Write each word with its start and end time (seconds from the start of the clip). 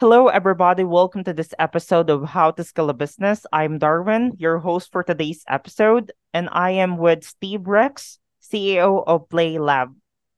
Hello, 0.00 0.28
everybody. 0.28 0.82
Welcome 0.82 1.24
to 1.24 1.34
this 1.34 1.52
episode 1.58 2.08
of 2.08 2.24
How 2.24 2.52
to 2.52 2.64
Scale 2.64 2.88
a 2.88 2.94
Business. 2.94 3.44
I'm 3.52 3.76
Darwin, 3.76 4.32
your 4.38 4.56
host 4.56 4.90
for 4.90 5.02
today's 5.02 5.44
episode, 5.46 6.10
and 6.32 6.48
I 6.52 6.70
am 6.70 6.96
with 6.96 7.22
Steve 7.22 7.68
Rix, 7.68 8.18
CEO 8.40 9.04
of 9.06 9.28
Play 9.28 9.58
Lab. 9.58 9.94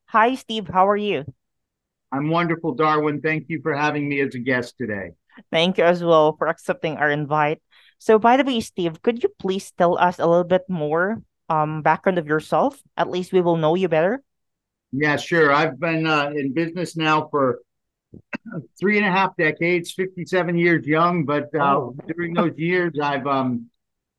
Hi, 0.06 0.34
Steve. 0.34 0.66
How 0.66 0.88
are 0.88 0.96
you? 0.96 1.24
I'm 2.10 2.28
wonderful, 2.28 2.74
Darwin. 2.74 3.20
Thank 3.20 3.44
you 3.46 3.60
for 3.62 3.72
having 3.72 4.08
me 4.08 4.18
as 4.20 4.34
a 4.34 4.40
guest 4.40 4.74
today. 4.78 5.12
Thank 5.52 5.78
you 5.78 5.84
as 5.84 6.02
well 6.02 6.34
for 6.36 6.48
accepting 6.48 6.96
our 6.96 7.08
invite. 7.08 7.62
So, 7.98 8.18
by 8.18 8.38
the 8.38 8.42
way, 8.42 8.58
Steve, 8.58 9.00
could 9.00 9.22
you 9.22 9.28
please 9.38 9.70
tell 9.70 9.96
us 9.96 10.18
a 10.18 10.26
little 10.26 10.42
bit 10.42 10.62
more 10.68 11.22
um 11.48 11.82
background 11.82 12.18
of 12.18 12.26
yourself? 12.26 12.82
At 12.96 13.10
least 13.10 13.32
we 13.32 13.40
will 13.40 13.56
know 13.56 13.76
you 13.76 13.86
better. 13.86 14.24
Yeah, 14.90 15.14
sure. 15.14 15.52
I've 15.52 15.78
been 15.78 16.04
uh, 16.04 16.32
in 16.34 16.52
business 16.52 16.96
now 16.96 17.28
for 17.30 17.60
three 18.78 18.98
and 18.98 19.06
a 19.06 19.10
half 19.10 19.36
decades, 19.36 19.92
57 19.92 20.58
years 20.58 20.86
young. 20.86 21.24
But 21.24 21.54
uh, 21.54 21.76
oh. 21.76 21.96
during 22.06 22.34
those 22.34 22.56
years, 22.56 22.92
I've 23.02 23.26
um, 23.26 23.70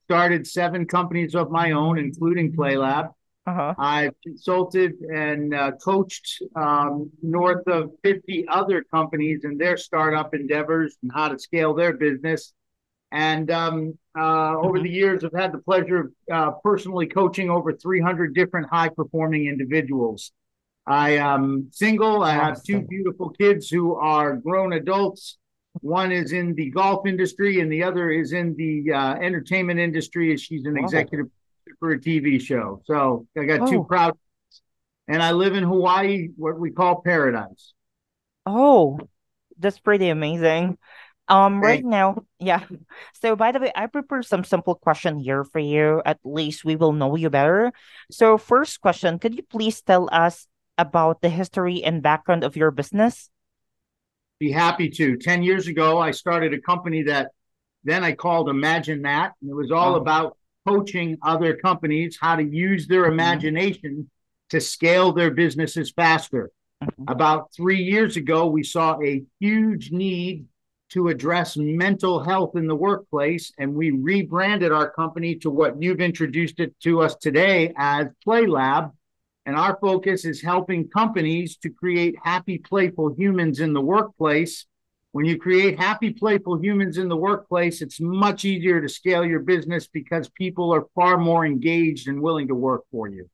started 0.05 0.47
seven 0.47 0.85
companies 0.85 1.35
of 1.35 1.51
my 1.51 1.71
own, 1.71 1.97
including 1.97 2.53
PlayLab. 2.53 3.11
Uh-huh. 3.45 3.73
I've 3.77 4.13
consulted 4.23 4.93
and 5.01 5.53
uh, 5.53 5.71
coached 5.71 6.41
um, 6.55 7.11
north 7.21 7.67
of 7.67 7.91
50 8.01 8.45
other 8.47 8.83
companies 8.83 9.41
in 9.43 9.57
their 9.57 9.75
startup 9.75 10.33
endeavors 10.33 10.95
and 11.03 11.11
how 11.13 11.27
to 11.27 11.37
scale 11.37 11.73
their 11.73 11.93
business. 11.93 12.53
And 13.11 13.51
um, 13.51 13.97
uh, 14.17 14.55
over 14.57 14.75
mm-hmm. 14.77 14.83
the 14.83 14.89
years, 14.89 15.23
I've 15.23 15.33
had 15.33 15.51
the 15.51 15.59
pleasure 15.59 15.99
of 15.99 16.11
uh, 16.31 16.51
personally 16.63 17.07
coaching 17.07 17.49
over 17.49 17.73
300 17.73 18.33
different 18.33 18.69
high 18.69 18.89
performing 18.89 19.47
individuals. 19.47 20.31
I 20.85 21.11
am 21.11 21.69
single. 21.71 22.23
I 22.23 22.33
have 22.33 22.61
two 22.61 22.81
beautiful 22.81 23.29
kids 23.29 23.69
who 23.69 23.95
are 23.95 24.35
grown 24.35 24.73
adults. 24.73 25.37
One 25.79 26.11
is 26.11 26.33
in 26.33 26.53
the 26.55 26.69
golf 26.69 27.07
industry, 27.07 27.61
and 27.61 27.71
the 27.71 27.83
other 27.83 28.11
is 28.11 28.33
in 28.33 28.55
the 28.55 28.93
uh, 28.93 29.13
entertainment 29.15 29.79
industry. 29.79 30.35
She's 30.37 30.65
an 30.65 30.77
executive 30.77 31.27
for 31.79 31.91
a 31.91 31.99
TV 31.99 32.39
show. 32.39 32.81
So 32.85 33.27
I 33.37 33.45
got 33.45 33.61
oh. 33.61 33.71
two 33.71 33.83
proud, 33.85 34.17
and 35.07 35.23
I 35.23 35.31
live 35.31 35.55
in 35.55 35.63
Hawaii, 35.63 36.29
what 36.35 36.59
we 36.59 36.71
call 36.71 37.01
paradise. 37.01 37.73
Oh, 38.45 38.99
that's 39.57 39.79
pretty 39.79 40.09
amazing. 40.09 40.77
Um, 41.29 41.61
right 41.61 41.83
now, 41.83 42.23
yeah. 42.39 42.63
So 43.21 43.35
by 43.37 43.53
the 43.53 43.59
way, 43.59 43.71
I 43.73 43.87
prepared 43.87 44.25
some 44.25 44.43
simple 44.43 44.75
question 44.75 45.17
here 45.17 45.45
for 45.45 45.59
you. 45.59 46.01
At 46.05 46.19
least 46.25 46.65
we 46.65 46.75
will 46.75 46.91
know 46.91 47.15
you 47.15 47.29
better. 47.29 47.71
So 48.11 48.37
first 48.37 48.81
question, 48.81 49.19
could 49.19 49.35
you 49.35 49.43
please 49.43 49.81
tell 49.81 50.09
us 50.11 50.47
about 50.77 51.21
the 51.21 51.29
history 51.29 51.83
and 51.83 52.01
background 52.01 52.43
of 52.43 52.55
your 52.55 52.71
business? 52.71 53.29
Be 54.39 54.51
happy 54.51 54.89
to. 54.89 55.17
10 55.17 55.43
years 55.43 55.67
ago, 55.67 55.99
I 55.99 56.11
started 56.11 56.53
a 56.53 56.61
company 56.61 57.03
that 57.03 57.31
then 57.83 58.03
I 58.03 58.13
called 58.13 58.49
Imagine 58.49 59.01
That. 59.03 59.33
And 59.41 59.51
it 59.51 59.55
was 59.55 59.71
all 59.71 59.95
oh. 59.95 59.99
about 59.99 60.37
coaching 60.67 61.17
other 61.21 61.55
companies 61.55 62.17
how 62.19 62.35
to 62.35 62.43
use 62.43 62.87
their 62.87 63.03
mm-hmm. 63.03 63.13
imagination 63.13 63.91
mm-hmm. 63.91 64.01
to 64.49 64.61
scale 64.61 65.13
their 65.13 65.31
businesses 65.31 65.91
faster. 65.91 66.51
Mm-hmm. 66.83 67.05
About 67.07 67.53
three 67.55 67.81
years 67.81 68.17
ago, 68.17 68.47
we 68.47 68.63
saw 68.63 68.99
a 69.01 69.23
huge 69.39 69.91
need 69.91 70.45
to 70.89 71.07
address 71.07 71.57
mental 71.57 72.23
health 72.23 72.55
in 72.55 72.67
the 72.67 72.75
workplace, 72.75 73.51
and 73.57 73.73
we 73.73 73.89
rebranded 73.89 74.71
our 74.71 74.91
company 74.91 75.35
to 75.35 75.49
what 75.49 75.81
you've 75.81 76.01
introduced 76.01 76.59
it 76.59 76.79
to 76.81 77.01
us 77.01 77.15
today 77.15 77.73
as 77.77 78.07
Play 78.23 78.45
Lab 78.45 78.91
and 79.45 79.55
our 79.55 79.77
focus 79.81 80.25
is 80.25 80.41
helping 80.41 80.87
companies 80.89 81.57
to 81.57 81.69
create 81.69 82.15
happy, 82.23 82.57
playful 82.57 83.13
humans 83.15 83.59
in 83.59 83.73
the 83.73 83.81
workplace. 83.81 84.65
When 85.11 85.25
you 85.25 85.37
create 85.37 85.77
happy, 85.79 86.11
playful 86.11 86.59
humans 86.61 86.97
in 86.97 87.07
the 87.07 87.17
workplace, 87.17 87.81
it's 87.81 87.99
much 87.99 88.45
easier 88.45 88.81
to 88.81 88.89
scale 88.89 89.25
your 89.25 89.41
business 89.41 89.87
because 89.87 90.29
people 90.29 90.73
are 90.73 90.85
far 90.95 91.17
more 91.17 91.45
engaged 91.45 92.07
and 92.07 92.21
willing 92.21 92.47
to 92.47 92.55
work 92.55 92.83
for 92.91 93.07
you. 93.07 93.29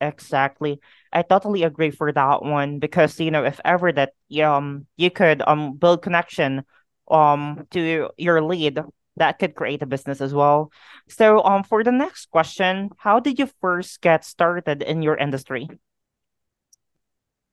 Exactly. 0.00 0.80
I 1.12 1.22
totally 1.22 1.62
agree 1.62 1.90
for 1.92 2.12
that 2.12 2.42
one 2.42 2.80
because 2.80 3.20
you 3.20 3.30
know 3.30 3.44
if 3.44 3.60
ever 3.64 3.92
that 3.92 4.14
um 4.42 4.86
you 4.96 5.10
could 5.10 5.42
um 5.46 5.76
build 5.76 6.02
connection 6.02 6.64
um 7.08 7.66
to 7.70 8.10
your 8.18 8.42
lead 8.42 8.80
that 9.16 9.38
could 9.38 9.54
create 9.54 9.82
a 9.82 9.86
business 9.86 10.20
as 10.20 10.32
well. 10.32 10.70
So, 11.08 11.42
um, 11.44 11.64
for 11.64 11.84
the 11.84 11.92
next 11.92 12.30
question, 12.30 12.90
how 12.98 13.20
did 13.20 13.38
you 13.38 13.48
first 13.60 14.00
get 14.00 14.24
started 14.24 14.82
in 14.82 15.02
your 15.02 15.16
industry? 15.16 15.68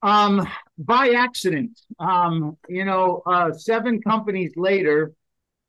Um, 0.01 0.47
by 0.77 1.09
accident. 1.09 1.79
Um, 1.99 2.57
you 2.69 2.85
know, 2.85 3.21
uh, 3.25 3.51
seven 3.51 4.01
companies 4.01 4.53
later, 4.55 5.11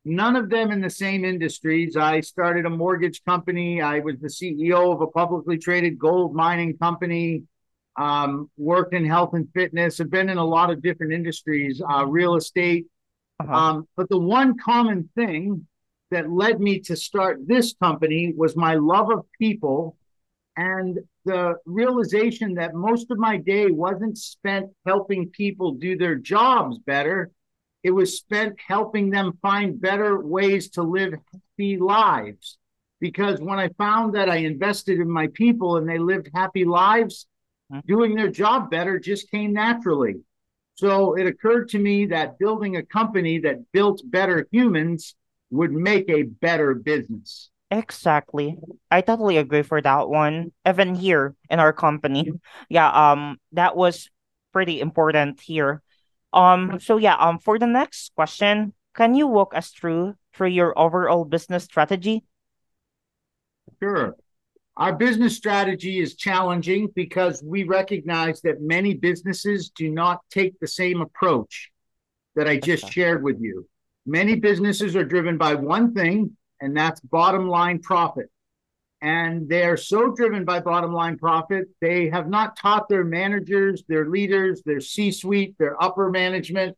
none 0.05 0.35
of 0.35 0.49
them 0.49 0.71
in 0.71 0.79
the 0.79 0.89
same 0.89 1.25
industries. 1.25 1.97
I 1.97 2.21
started 2.21 2.65
a 2.65 2.69
mortgage 2.69 3.23
company. 3.25 3.81
I 3.81 3.99
was 3.99 4.15
the 4.21 4.29
CEO 4.29 4.93
of 4.93 5.01
a 5.01 5.07
publicly 5.07 5.57
traded 5.57 5.99
gold 5.99 6.33
mining 6.33 6.77
company. 6.77 7.43
Um, 7.97 8.49
worked 8.55 8.93
in 8.93 9.05
health 9.05 9.33
and 9.33 9.49
fitness. 9.53 9.99
I've 9.99 10.09
been 10.09 10.29
in 10.29 10.37
a 10.37 10.45
lot 10.45 10.69
of 10.69 10.81
different 10.81 11.11
industries, 11.11 11.81
uh, 11.81 12.05
real 12.05 12.35
estate. 12.35 12.85
Uh-huh. 13.41 13.53
Um, 13.53 13.87
but 13.97 14.07
the 14.07 14.17
one 14.17 14.57
common 14.57 15.09
thing 15.13 15.67
that 16.11 16.29
led 16.29 16.59
me 16.59 16.79
to 16.81 16.95
start 16.95 17.47
this 17.47 17.73
company 17.81 18.33
was 18.35 18.55
my 18.55 18.75
love 18.75 19.09
of 19.09 19.25
people 19.39 19.97
and 20.55 20.99
the 21.25 21.55
realization 21.65 22.55
that 22.55 22.73
most 22.73 23.09
of 23.09 23.17
my 23.17 23.37
day 23.37 23.71
wasn't 23.71 24.17
spent 24.17 24.67
helping 24.85 25.29
people 25.29 25.73
do 25.73 25.97
their 25.97 26.15
jobs 26.15 26.77
better. 26.79 27.31
It 27.83 27.91
was 27.91 28.17
spent 28.17 28.59
helping 28.67 29.09
them 29.09 29.39
find 29.41 29.79
better 29.79 30.19
ways 30.19 30.69
to 30.71 30.83
live 30.83 31.13
happy 31.31 31.77
lives. 31.77 32.57
Because 32.99 33.39
when 33.39 33.57
I 33.57 33.69
found 33.69 34.13
that 34.13 34.29
I 34.29 34.37
invested 34.37 34.99
in 34.99 35.09
my 35.09 35.27
people 35.27 35.77
and 35.77 35.89
they 35.89 35.97
lived 35.97 36.29
happy 36.33 36.65
lives, 36.65 37.25
hmm. 37.71 37.79
doing 37.87 38.15
their 38.15 38.29
job 38.29 38.69
better 38.69 38.99
just 38.99 39.31
came 39.31 39.53
naturally. 39.53 40.17
So 40.75 41.15
it 41.15 41.25
occurred 41.25 41.69
to 41.69 41.79
me 41.79 42.07
that 42.07 42.37
building 42.39 42.75
a 42.75 42.83
company 42.83 43.39
that 43.39 43.71
built 43.71 44.01
better 44.05 44.47
humans 44.51 45.15
would 45.51 45.71
make 45.71 46.09
a 46.09 46.23
better 46.23 46.73
business. 46.73 47.49
Exactly. 47.69 48.57
I 48.89 49.01
totally 49.01 49.37
agree 49.37 49.61
for 49.63 49.81
that 49.81 50.09
one. 50.09 50.51
Even 50.67 50.95
here 50.95 51.35
in 51.49 51.59
our 51.59 51.71
company. 51.71 52.31
Yeah, 52.69 52.89
um 52.91 53.37
that 53.53 53.75
was 53.75 54.09
pretty 54.51 54.81
important 54.81 55.39
here. 55.39 55.81
Um 56.33 56.79
so 56.79 56.97
yeah, 56.97 57.15
um 57.15 57.39
for 57.39 57.59
the 57.59 57.67
next 57.67 58.13
question, 58.15 58.73
can 58.95 59.15
you 59.15 59.27
walk 59.27 59.55
us 59.55 59.69
through 59.69 60.15
through 60.33 60.49
your 60.49 60.77
overall 60.77 61.23
business 61.23 61.63
strategy? 61.63 62.23
Sure. 63.81 64.15
Our 64.77 64.93
business 64.93 65.35
strategy 65.35 65.99
is 65.99 66.15
challenging 66.15 66.89
because 66.95 67.43
we 67.43 67.63
recognize 67.63 68.41
that 68.41 68.61
many 68.61 68.93
businesses 68.93 69.69
do 69.69 69.89
not 69.89 70.21
take 70.29 70.59
the 70.59 70.67
same 70.67 71.01
approach 71.01 71.71
that 72.35 72.47
I 72.47 72.57
just 72.57 72.89
shared 72.89 73.23
with 73.23 73.39
you. 73.39 73.67
Many 74.05 74.35
businesses 74.35 74.95
are 74.95 75.03
driven 75.03 75.37
by 75.37 75.55
one 75.55 75.93
thing, 75.93 76.35
and 76.59 76.75
that's 76.75 76.99
bottom 76.99 77.47
line 77.47 77.79
profit. 77.79 78.29
And 79.01 79.49
they 79.49 79.63
are 79.63 79.77
so 79.77 80.11
driven 80.11 80.45
by 80.45 80.59
bottom 80.59 80.93
line 80.93 81.17
profit, 81.17 81.67
they 81.81 82.09
have 82.09 82.29
not 82.29 82.55
taught 82.55 82.87
their 82.87 83.03
managers, 83.03 83.83
their 83.87 84.07
leaders, 84.07 84.61
their 84.63 84.79
C 84.79 85.11
suite, 85.11 85.55
their 85.57 85.81
upper 85.81 86.09
management 86.09 86.77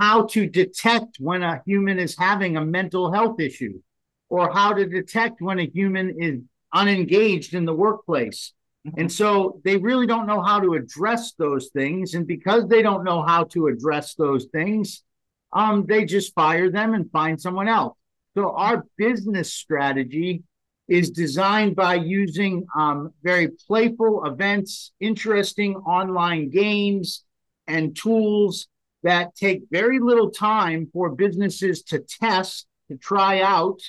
how 0.00 0.24
to 0.24 0.46
detect 0.46 1.18
when 1.20 1.42
a 1.42 1.62
human 1.66 1.98
is 1.98 2.16
having 2.18 2.56
a 2.56 2.64
mental 2.64 3.12
health 3.12 3.38
issue 3.38 3.80
or 4.30 4.50
how 4.50 4.72
to 4.72 4.86
detect 4.86 5.42
when 5.42 5.58
a 5.58 5.66
human 5.66 6.16
is 6.18 6.40
unengaged 6.72 7.54
in 7.54 7.66
the 7.66 7.74
workplace. 7.74 8.54
Mm-hmm. 8.86 9.00
And 9.00 9.12
so 9.12 9.60
they 9.62 9.76
really 9.76 10.06
don't 10.06 10.26
know 10.26 10.40
how 10.40 10.58
to 10.60 10.72
address 10.72 11.34
those 11.34 11.68
things. 11.68 12.14
And 12.14 12.26
because 12.26 12.66
they 12.66 12.80
don't 12.80 13.04
know 13.04 13.20
how 13.20 13.44
to 13.44 13.66
address 13.66 14.14
those 14.14 14.46
things, 14.46 15.02
um, 15.52 15.86
they 15.86 16.04
just 16.04 16.34
fire 16.34 16.70
them 16.70 16.94
and 16.94 17.10
find 17.10 17.40
someone 17.40 17.68
else. 17.68 17.96
So 18.34 18.52
our 18.52 18.84
business 18.96 19.52
strategy 19.52 20.42
is 20.88 21.10
designed 21.10 21.76
by 21.76 21.94
using 21.94 22.66
um, 22.76 23.12
very 23.22 23.48
playful 23.66 24.24
events, 24.24 24.92
interesting 25.00 25.76
online 25.76 26.50
games, 26.50 27.24
and 27.66 27.96
tools 27.96 28.66
that 29.02 29.34
take 29.34 29.62
very 29.70 30.00
little 30.00 30.30
time 30.30 30.88
for 30.92 31.10
businesses 31.10 31.82
to 31.84 32.00
test, 32.00 32.66
to 32.88 32.96
try 32.96 33.40
out, 33.40 33.80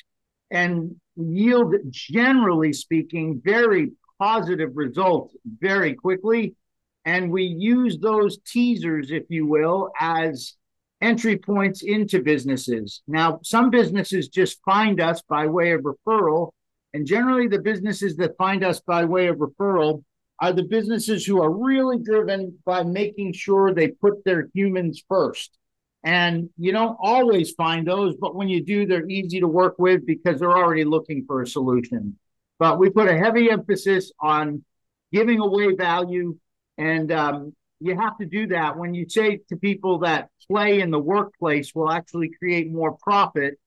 and 0.51 0.95
yield, 1.15 1.75
generally 1.89 2.73
speaking, 2.73 3.41
very 3.43 3.91
positive 4.19 4.71
results 4.75 5.35
very 5.59 5.95
quickly. 5.95 6.55
And 7.03 7.31
we 7.31 7.43
use 7.43 7.97
those 7.97 8.37
teasers, 8.45 9.09
if 9.09 9.23
you 9.29 9.47
will, 9.47 9.91
as 9.99 10.53
entry 11.01 11.37
points 11.37 11.81
into 11.81 12.21
businesses. 12.21 13.01
Now, 13.07 13.39
some 13.43 13.69
businesses 13.69 14.27
just 14.27 14.59
find 14.63 15.01
us 15.01 15.21
by 15.21 15.47
way 15.47 15.71
of 15.71 15.81
referral. 15.81 16.51
And 16.93 17.05
generally, 17.05 17.47
the 17.47 17.59
businesses 17.59 18.15
that 18.17 18.37
find 18.37 18.63
us 18.63 18.79
by 18.81 19.05
way 19.05 19.27
of 19.27 19.37
referral 19.37 20.03
are 20.39 20.53
the 20.53 20.63
businesses 20.63 21.25
who 21.25 21.41
are 21.41 21.51
really 21.51 21.99
driven 21.99 22.57
by 22.65 22.83
making 22.83 23.33
sure 23.33 23.73
they 23.73 23.89
put 23.89 24.23
their 24.25 24.49
humans 24.53 25.03
first. 25.07 25.57
And 26.03 26.49
you 26.57 26.71
don't 26.71 26.97
always 26.99 27.51
find 27.51 27.87
those, 27.87 28.15
but 28.15 28.35
when 28.35 28.49
you 28.49 28.63
do, 28.63 28.87
they're 28.87 29.07
easy 29.07 29.39
to 29.39 29.47
work 29.47 29.75
with 29.77 30.05
because 30.05 30.39
they're 30.39 30.57
already 30.57 30.83
looking 30.83 31.25
for 31.25 31.41
a 31.41 31.47
solution. 31.47 32.17
But 32.57 32.79
we 32.79 32.89
put 32.89 33.07
a 33.07 33.17
heavy 33.17 33.51
emphasis 33.51 34.11
on 34.19 34.63
giving 35.11 35.39
away 35.39 35.75
value. 35.75 36.37
And 36.77 37.11
um, 37.11 37.55
you 37.81 37.95
have 37.97 38.17
to 38.19 38.25
do 38.25 38.47
that 38.47 38.77
when 38.77 38.93
you 38.93 39.05
say 39.09 39.39
to 39.49 39.55
people 39.55 39.99
that 39.99 40.29
play 40.49 40.81
in 40.81 40.91
the 40.91 40.99
workplace 40.99 41.73
will 41.73 41.91
actually 41.91 42.29
create 42.29 42.71
more 42.71 42.97
profit. 42.97 43.59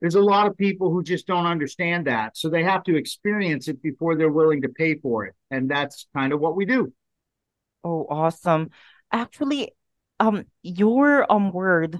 There's 0.00 0.16
a 0.16 0.20
lot 0.20 0.48
of 0.48 0.56
people 0.56 0.90
who 0.90 1.02
just 1.04 1.28
don't 1.28 1.46
understand 1.46 2.08
that. 2.08 2.36
So 2.36 2.48
they 2.48 2.64
have 2.64 2.82
to 2.84 2.96
experience 2.96 3.68
it 3.68 3.80
before 3.80 4.16
they're 4.16 4.32
willing 4.32 4.62
to 4.62 4.68
pay 4.68 4.96
for 4.96 5.26
it. 5.26 5.34
And 5.50 5.70
that's 5.70 6.06
kind 6.12 6.32
of 6.32 6.40
what 6.40 6.56
we 6.56 6.64
do. 6.64 6.92
Oh, 7.84 8.06
awesome. 8.10 8.70
Actually, 9.12 9.72
um, 10.18 10.44
your 10.62 11.30
um 11.30 11.52
word 11.52 11.98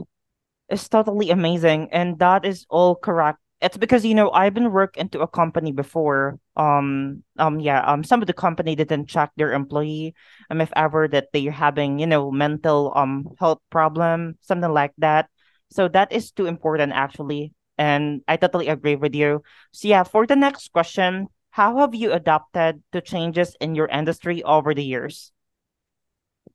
is 0.68 0.88
totally 0.88 1.30
amazing, 1.30 1.90
and 1.92 2.18
that 2.18 2.44
is 2.44 2.66
all 2.70 2.94
correct. 2.96 3.38
It's 3.62 3.78
because 3.78 4.04
you 4.04 4.14
know 4.14 4.30
I've 4.32 4.54
been 4.54 4.72
work 4.72 4.96
into 4.96 5.20
a 5.20 5.28
company 5.28 5.72
before. 5.72 6.38
Um, 6.56 7.22
um, 7.38 7.60
yeah. 7.60 7.80
Um, 7.86 8.02
some 8.04 8.20
of 8.20 8.26
the 8.26 8.34
company 8.34 8.74
didn't 8.74 9.06
check 9.06 9.30
their 9.36 9.52
employee. 9.52 10.14
Um, 10.50 10.60
if 10.60 10.72
ever 10.76 11.08
that 11.08 11.28
they're 11.32 11.52
having 11.52 11.98
you 11.98 12.06
know 12.06 12.30
mental 12.30 12.92
um 12.96 13.28
health 13.38 13.60
problem, 13.70 14.36
something 14.42 14.70
like 14.72 14.92
that. 14.98 15.30
So 15.70 15.88
that 15.88 16.12
is 16.12 16.32
too 16.32 16.46
important 16.46 16.92
actually, 16.92 17.54
and 17.78 18.22
I 18.28 18.36
totally 18.36 18.68
agree 18.68 18.96
with 18.96 19.14
you. 19.14 19.42
So 19.72 19.88
yeah, 19.88 20.02
for 20.02 20.26
the 20.26 20.36
next 20.36 20.72
question, 20.72 21.28
how 21.50 21.78
have 21.78 21.94
you 21.94 22.12
adapted 22.12 22.82
to 22.92 23.00
changes 23.00 23.56
in 23.60 23.74
your 23.74 23.86
industry 23.88 24.42
over 24.42 24.74
the 24.74 24.84
years? 24.84 25.32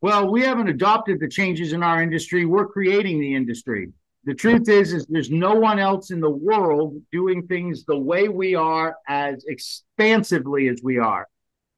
Well, 0.02 0.30
we 0.30 0.42
haven't 0.42 0.70
adopted 0.70 1.20
the 1.20 1.28
changes 1.28 1.74
in 1.74 1.84
our 1.84 2.02
industry. 2.02 2.46
We're 2.46 2.68
creating 2.68 3.20
the 3.20 3.34
industry. 3.36 3.90
The 4.28 4.36
truth 4.36 4.68
is, 4.68 4.92
is 4.92 5.06
there's 5.06 5.32
no 5.32 5.54
one 5.56 5.80
else 5.80 6.12
in 6.12 6.20
the 6.20 6.30
world 6.30 7.02
doing 7.14 7.48
things 7.48 7.86
the 7.86 7.98
way 7.98 8.28
we 8.28 8.56
are 8.56 8.98
as 9.08 9.46
expansively 9.46 10.68
as 10.68 10.82
we 10.84 10.98
are. 10.98 11.30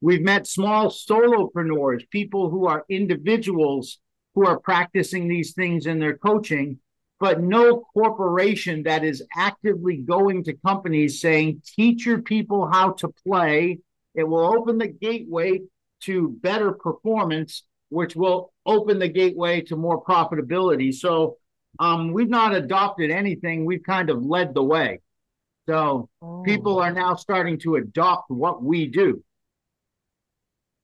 We've 0.02 0.24
met 0.24 0.48
small 0.48 0.90
solopreneurs, 0.90 2.10
people 2.10 2.50
who 2.50 2.66
are 2.66 2.86
individuals 2.90 4.00
who 4.34 4.48
are 4.48 4.60
practicing 4.60 5.28
these 5.28 5.54
things 5.54 5.86
in 5.86 6.00
their 6.00 6.18
coaching, 6.18 6.80
but 7.20 7.40
no 7.40 7.86
corporation 7.94 8.82
that 8.82 9.04
is 9.04 9.22
actively 9.36 9.98
going 9.98 10.44
to 10.46 10.54
companies 10.66 11.22
saying, 11.22 11.62
teach 11.76 12.04
your 12.04 12.24
people 12.24 12.68
how 12.68 12.94
to 12.94 13.10
play. 13.28 13.78
It 14.16 14.24
will 14.24 14.58
open 14.58 14.80
the 14.80 14.88
gateway 14.88 15.62
to 16.06 16.30
better 16.42 16.72
performance 16.72 17.62
which 17.90 18.16
will 18.16 18.52
open 18.66 18.98
the 18.98 19.08
gateway 19.08 19.62
to 19.62 19.76
more 19.76 20.04
profitability. 20.04 20.92
So 20.92 21.38
um, 21.78 22.12
we've 22.12 22.30
not 22.30 22.56
adopted 22.56 23.12
anything. 23.12 23.66
We've 23.66 23.84
kind 23.84 24.10
of 24.10 24.24
led 24.24 24.54
the 24.54 24.64
way. 24.64 25.02
So 25.68 26.10
oh. 26.22 26.42
people 26.44 26.80
are 26.80 26.92
now 26.92 27.16
starting 27.16 27.60
to 27.60 27.76
adopt 27.76 28.32
what 28.32 28.64
we 28.64 28.88
do. 28.88 29.24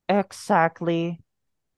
Exactly. 0.08 1.20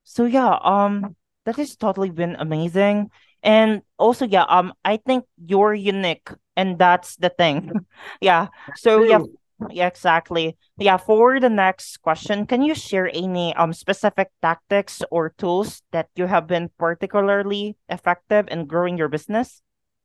So 0.03 0.25
yeah, 0.25 0.57
um, 0.61 1.15
that 1.45 1.55
has 1.55 1.75
totally 1.77 2.09
been 2.09 2.35
amazing. 2.37 3.09
And 3.43 3.81
also, 3.97 4.27
yeah, 4.27 4.43
um, 4.49 4.73
I 4.83 4.97
think 4.97 5.25
you're 5.37 5.73
unique, 5.73 6.29
and 6.55 6.77
that's 6.77 7.15
the 7.15 7.29
thing. 7.29 7.71
yeah. 8.21 8.47
So 8.75 9.03
yeah, 9.03 9.19
yeah, 9.69 9.87
exactly. 9.87 10.57
Yeah, 10.77 10.97
for 10.97 11.39
the 11.39 11.49
next 11.49 12.01
question, 12.01 12.45
can 12.45 12.61
you 12.61 12.75
share 12.75 13.09
any 13.13 13.55
um 13.55 13.73
specific 13.73 14.29
tactics 14.41 15.01
or 15.09 15.33
tools 15.37 15.81
that 15.91 16.09
you 16.15 16.27
have 16.27 16.47
been 16.47 16.69
particularly 16.77 17.77
effective 17.89 18.47
in 18.49 18.67
growing 18.67 18.97
your 18.97 19.09
business? 19.09 19.61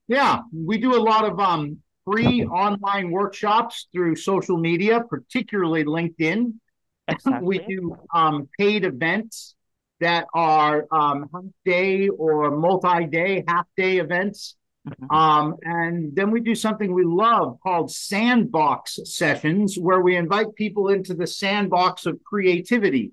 Yeah, 0.09 0.41
we 0.53 0.79
do 0.79 0.97
a 0.97 1.03
lot 1.03 1.25
of 1.25 1.39
um 1.39 1.79
free 2.05 2.45
online 2.45 3.11
workshops 3.11 3.89
through 3.93 4.17
social 4.17 4.57
media, 4.57 5.05
particularly 5.09 5.85
LinkedIn. 5.85 6.55
Exactly. 7.09 7.47
We 7.47 7.59
do 7.59 7.97
um 8.15 8.49
paid 8.59 8.85
events 8.85 9.55
that 10.01 10.27
are 10.33 10.87
um 10.91 11.29
half 11.33 11.45
day 11.65 12.09
or 12.09 12.51
multi-day, 12.57 13.45
half 13.47 13.67
day 13.77 13.99
events 13.99 14.57
Mm-hmm. 14.89 15.15
Um, 15.15 15.57
and 15.63 16.15
then 16.15 16.31
we 16.31 16.41
do 16.41 16.55
something 16.55 16.93
we 16.93 17.05
love 17.05 17.59
called 17.63 17.91
sandbox 17.91 18.99
sessions, 19.05 19.79
where 19.79 20.01
we 20.01 20.17
invite 20.17 20.55
people 20.55 20.89
into 20.89 21.15
the 21.15 21.27
sandbox 21.27 22.07
of 22.07 22.23
creativity. 22.25 23.13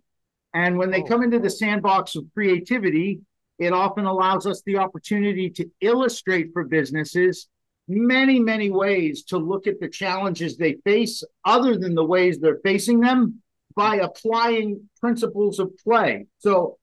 And 0.54 0.78
when 0.78 0.90
they 0.90 1.04
oh. 1.04 1.06
come 1.06 1.24
into 1.24 1.40
the 1.40 1.50
sandbox 1.50 2.16
of 2.16 2.26
creativity, 2.34 3.20
it 3.60 3.74
often 3.74 4.06
allows 4.06 4.48
us 4.48 4.64
the 4.66 4.78
opportunity 4.78 5.50
to 5.52 5.70
illustrate 5.82 6.54
for 6.54 6.64
businesses 6.64 7.48
many, 7.88 8.40
many 8.40 8.70
ways 8.70 9.24
to 9.26 9.38
look 9.38 9.68
at 9.68 9.80
the 9.80 9.90
challenges 9.90 10.58
they 10.58 10.78
face, 10.86 11.24
other 11.44 11.78
than 11.78 11.96
the 11.96 12.06
ways 12.06 12.40
they're 12.40 12.60
facing 12.64 13.00
them, 13.00 13.42
by 13.76 13.98
applying 13.98 14.90
principles 15.00 15.60
of 15.60 15.72
play. 15.84 16.26
So 16.40 16.78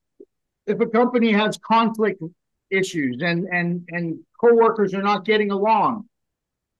if 0.67 0.81
a 0.81 0.87
company 0.87 1.33
has 1.33 1.59
conflict 1.59 2.23
issues 2.71 3.23
and 3.23 3.47
and 3.47 3.87
and 3.89 4.19
coworkers 4.41 4.95
are 4.95 5.03
not 5.03 5.25
getting 5.25 5.51
along. 5.51 6.07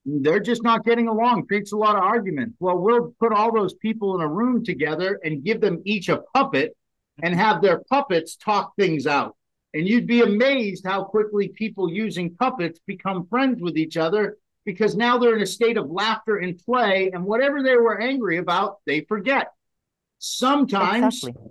They're 0.05 0.41
just 0.41 0.63
not 0.63 0.85
getting 0.85 1.09
along, 1.09 1.47
creates 1.47 1.73
a 1.73 1.77
lot 1.77 1.97
of 1.97 2.03
argument. 2.03 2.55
Well, 2.61 2.79
we'll 2.79 3.13
put 3.19 3.33
all 3.33 3.53
those 3.53 3.75
people 3.75 4.15
in 4.15 4.21
a 4.21 4.29
room 4.29 4.65
together 4.65 5.19
and 5.25 5.43
give 5.43 5.61
them 5.61 5.83
each 5.85 6.09
a 6.09 6.19
puppet 6.33 6.77
and 7.23 7.35
have 7.35 7.61
their 7.61 7.83
puppets 7.91 8.37
talk 8.37 8.77
things 8.77 9.07
out. 9.07 9.37
And 9.75 9.87
you'd 9.87 10.07
be 10.07 10.23
amazed 10.23 10.87
how 10.87 11.05
quickly 11.05 11.49
people 11.49 11.93
using 11.93 12.35
puppets 12.35 12.79
become 12.87 13.27
friends 13.27 13.61
with 13.61 13.77
each 13.77 13.97
other 13.97 14.37
because 14.65 14.97
now 14.97 15.17
they're 15.17 15.37
in 15.37 15.43
a 15.43 15.47
state 15.47 15.77
of 15.77 15.91
laughter 15.91 16.39
and 16.39 16.59
play, 16.59 17.11
and 17.15 17.25
whatever 17.25 17.63
they 17.63 17.77
were 17.77 18.01
angry 18.01 18.37
about, 18.39 18.79
they 18.85 19.03
forget. 19.03 19.53
Sometimes 20.19 21.23
exactly. 21.23 21.43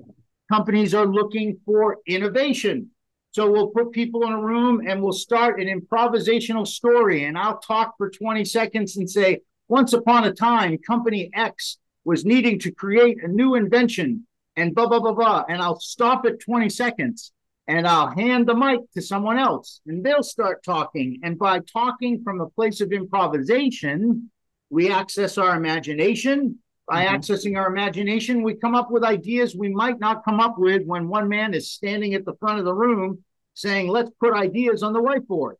companies 0.51 0.93
are 0.93 1.05
looking 1.05 1.59
for 1.65 1.99
innovation. 2.05 2.91
So 3.35 3.51
we'll 3.51 3.67
put 3.67 3.91
people 3.91 4.23
in 4.23 4.31
a 4.31 4.39
room 4.39 4.87
and 4.87 5.03
we'll 5.03 5.11
start 5.11 5.59
an 5.59 5.67
improvisational 5.67 6.65
story. 6.65 7.25
And 7.25 7.37
I'll 7.37 7.59
talk 7.59 7.97
for 7.97 8.09
20 8.09 8.45
seconds 8.45 8.95
and 8.95 9.09
say, 9.09 9.41
once 9.67 9.91
upon 9.91 10.23
a 10.23 10.31
time, 10.31 10.77
company 10.77 11.29
X 11.33 11.77
was 12.05 12.23
needing 12.23 12.59
to 12.59 12.71
create 12.71 13.21
a 13.21 13.27
new 13.27 13.55
invention 13.55 14.25
and 14.55 14.73
blah, 14.73 14.87
blah, 14.87 15.01
blah, 15.01 15.11
blah. 15.11 15.43
And 15.49 15.61
I'll 15.61 15.81
stop 15.81 16.25
at 16.25 16.39
20 16.39 16.69
seconds 16.69 17.33
and 17.67 17.85
I'll 17.85 18.09
hand 18.09 18.47
the 18.47 18.55
mic 18.55 18.79
to 18.93 19.01
someone 19.01 19.37
else 19.37 19.81
and 19.85 20.01
they'll 20.01 20.23
start 20.23 20.63
talking. 20.63 21.19
And 21.21 21.37
by 21.37 21.59
talking 21.59 22.23
from 22.23 22.39
a 22.39 22.47
place 22.47 22.79
of 22.79 22.93
improvisation, 22.93 24.31
we 24.69 24.89
access 24.89 25.37
our 25.37 25.57
imagination. 25.57 26.59
By 26.87 27.05
mm-hmm. 27.05 27.15
accessing 27.15 27.57
our 27.57 27.67
imagination, 27.67 28.43
we 28.43 28.53
come 28.55 28.75
up 28.75 28.91
with 28.91 29.03
ideas 29.03 29.55
we 29.55 29.69
might 29.69 29.99
not 29.99 30.23
come 30.23 30.39
up 30.39 30.55
with 30.57 30.83
when 30.85 31.07
one 31.07 31.27
man 31.27 31.53
is 31.53 31.71
standing 31.71 32.13
at 32.13 32.25
the 32.25 32.35
front 32.35 32.59
of 32.59 32.65
the 32.65 32.73
room 32.73 33.23
saying, 33.53 33.87
let's 33.87 34.11
put 34.19 34.33
ideas 34.33 34.83
on 34.83 34.93
the 34.93 35.01
whiteboard. 35.01 35.53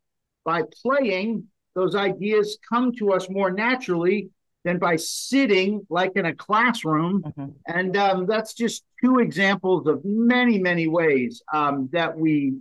By 0.44 0.62
playing, 0.82 1.44
those 1.74 1.94
ideas 1.94 2.58
come 2.68 2.92
to 2.96 3.12
us 3.12 3.28
more 3.28 3.50
naturally 3.50 4.30
than 4.64 4.78
by 4.78 4.96
sitting 4.96 5.86
like 5.90 6.12
in 6.16 6.26
a 6.26 6.34
classroom. 6.34 7.22
Mm-hmm. 7.22 7.46
And 7.66 7.96
um, 7.96 8.26
that's 8.26 8.54
just 8.54 8.84
two 9.02 9.18
examples 9.18 9.86
of 9.86 10.04
many, 10.04 10.58
many 10.58 10.88
ways 10.88 11.42
um, 11.52 11.88
that 11.92 12.16
we 12.16 12.58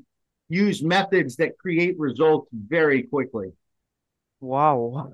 use 0.50 0.84
methods 0.84 1.38
that 1.38 1.58
create 1.58 1.98
results 2.00 2.50
very 2.54 3.04
quickly. 3.04 3.54
Wow. 4.40 5.12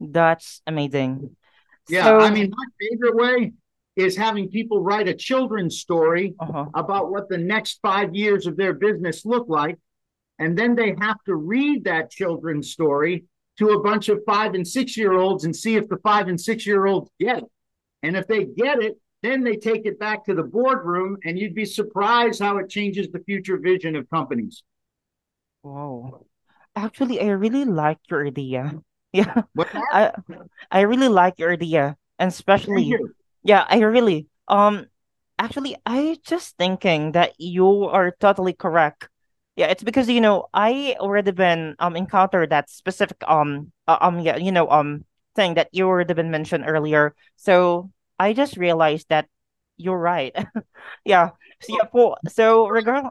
That's 0.00 0.62
amazing. 0.66 1.36
Yeah, 1.88 2.04
so... 2.04 2.20
I 2.20 2.30
mean, 2.30 2.50
my 2.50 2.64
favorite 2.80 3.16
way 3.16 3.52
is 3.96 4.16
having 4.16 4.48
people 4.48 4.82
write 4.82 5.08
a 5.08 5.14
children's 5.14 5.78
story 5.78 6.34
uh-huh. 6.40 6.66
about 6.74 7.10
what 7.10 7.28
the 7.28 7.38
next 7.38 7.78
five 7.82 8.14
years 8.14 8.46
of 8.46 8.56
their 8.56 8.72
business 8.72 9.26
look 9.26 9.46
like. 9.48 9.78
And 10.38 10.58
then 10.58 10.74
they 10.74 10.94
have 10.98 11.18
to 11.26 11.34
read 11.34 11.84
that 11.84 12.10
children's 12.10 12.70
story 12.70 13.24
to 13.58 13.70
a 13.70 13.82
bunch 13.82 14.08
of 14.08 14.20
five 14.26 14.54
and 14.54 14.66
six 14.66 14.96
year 14.96 15.12
olds 15.12 15.44
and 15.44 15.54
see 15.54 15.76
if 15.76 15.88
the 15.88 15.98
five 15.98 16.28
and 16.28 16.40
six 16.40 16.66
year 16.66 16.86
olds 16.86 17.10
get 17.20 17.38
it. 17.38 17.44
And 18.02 18.16
if 18.16 18.26
they 18.26 18.44
get 18.44 18.82
it, 18.82 18.98
then 19.22 19.44
they 19.44 19.56
take 19.56 19.86
it 19.86 20.00
back 20.00 20.24
to 20.24 20.34
the 20.34 20.42
boardroom, 20.42 21.16
and 21.24 21.38
you'd 21.38 21.54
be 21.54 21.64
surprised 21.64 22.42
how 22.42 22.56
it 22.56 22.68
changes 22.68 23.08
the 23.08 23.20
future 23.20 23.56
vision 23.56 23.94
of 23.94 24.10
companies. 24.10 24.64
Wow. 25.62 26.26
Actually, 26.74 27.20
I 27.20 27.28
really 27.28 27.64
like 27.64 27.98
your 28.10 28.26
idea. 28.26 28.80
Yeah. 29.14 29.42
I, 29.92 30.12
I 30.70 30.80
really 30.82 31.08
like 31.08 31.38
your 31.38 31.52
idea. 31.52 31.96
And 32.18 32.28
especially 32.28 32.96
yeah, 33.42 33.66
I 33.68 33.80
really 33.80 34.26
um 34.48 34.86
actually 35.38 35.76
I 35.84 36.18
just 36.24 36.56
thinking 36.56 37.12
that 37.12 37.32
you 37.38 37.84
are 37.84 38.12
totally 38.20 38.52
correct. 38.54 39.08
Yeah, 39.56 39.66
it's 39.66 39.82
because 39.82 40.08
you 40.08 40.20
know 40.20 40.48
I 40.54 40.96
already 40.98 41.32
been 41.32 41.76
um 41.78 41.96
encountered 41.96 42.50
that 42.50 42.70
specific 42.70 43.18
um 43.28 43.72
uh, 43.86 43.98
um 44.00 44.20
yeah 44.20 44.36
you 44.36 44.52
know 44.52 44.68
um 44.70 45.04
thing 45.36 45.54
that 45.54 45.68
you 45.72 45.86
already 45.86 46.14
been 46.14 46.30
mentioned 46.30 46.64
earlier. 46.66 47.14
So 47.36 47.90
I 48.18 48.32
just 48.32 48.56
realized 48.56 49.08
that 49.10 49.28
you're 49.76 49.98
right. 49.98 50.34
yeah. 51.04 51.30
So 51.60 51.76
yeah, 51.76 51.88
for, 51.92 52.16
so 52.28 52.66
regard 52.68 53.06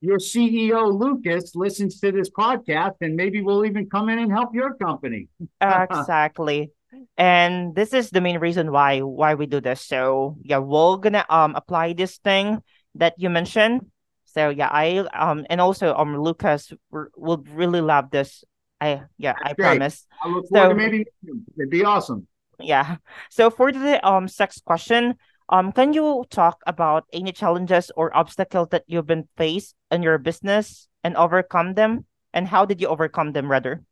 your 0.00 0.18
CEO 0.18 0.92
Lucas 0.92 1.54
listens 1.54 2.00
to 2.00 2.12
this 2.12 2.30
podcast, 2.30 2.96
and 3.00 3.16
maybe 3.16 3.42
we'll 3.42 3.64
even 3.64 3.88
come 3.88 4.08
in 4.08 4.18
and 4.18 4.30
help 4.30 4.54
your 4.54 4.74
company. 4.74 5.28
exactly. 5.60 6.70
And 7.16 7.74
this 7.74 7.92
is 7.92 8.10
the 8.10 8.20
main 8.20 8.38
reason 8.38 8.72
why 8.72 9.00
why 9.00 9.34
we 9.34 9.46
do 9.46 9.60
this. 9.60 9.80
So 9.82 10.36
yeah, 10.42 10.58
we're 10.58 10.96
gonna 10.96 11.24
um 11.28 11.54
apply 11.54 11.92
this 11.92 12.18
thing 12.18 12.62
that 12.94 13.14
you 13.18 13.30
mentioned. 13.30 13.86
So 14.24 14.50
yeah, 14.50 14.68
I 14.70 14.98
um 15.12 15.46
and 15.50 15.60
also 15.60 15.94
um 15.94 16.16
Lucas 16.16 16.72
would 16.90 17.48
really 17.48 17.80
love 17.80 18.10
this. 18.10 18.44
I 18.80 19.02
yeah, 19.18 19.32
That's 19.32 19.50
I 19.50 19.54
great. 19.54 19.66
promise. 19.66 20.06
I 20.22 20.28
look 20.28 20.48
forward 20.48 20.64
so, 20.64 20.68
to 20.68 20.74
meeting 20.74 21.04
you. 21.22 21.42
It'd 21.58 21.70
be 21.70 21.84
awesome. 21.84 22.26
Yeah. 22.60 22.96
So 23.30 23.50
for 23.50 23.72
the 23.72 24.06
um 24.06 24.28
sex 24.28 24.60
question, 24.64 25.16
um, 25.48 25.72
can 25.72 25.92
you 25.92 26.24
talk 26.30 26.60
about 26.66 27.04
any 27.12 27.32
challenges 27.32 27.90
or 27.96 28.16
obstacles 28.16 28.68
that 28.70 28.84
you've 28.86 29.06
been 29.06 29.28
faced 29.36 29.74
in 29.90 30.02
your 30.02 30.18
business 30.18 30.88
and 31.04 31.16
overcome 31.16 31.74
them? 31.74 32.04
And 32.32 32.46
how 32.46 32.64
did 32.64 32.80
you 32.80 32.88
overcome 32.88 33.32
them, 33.32 33.50
rather? 33.50 33.82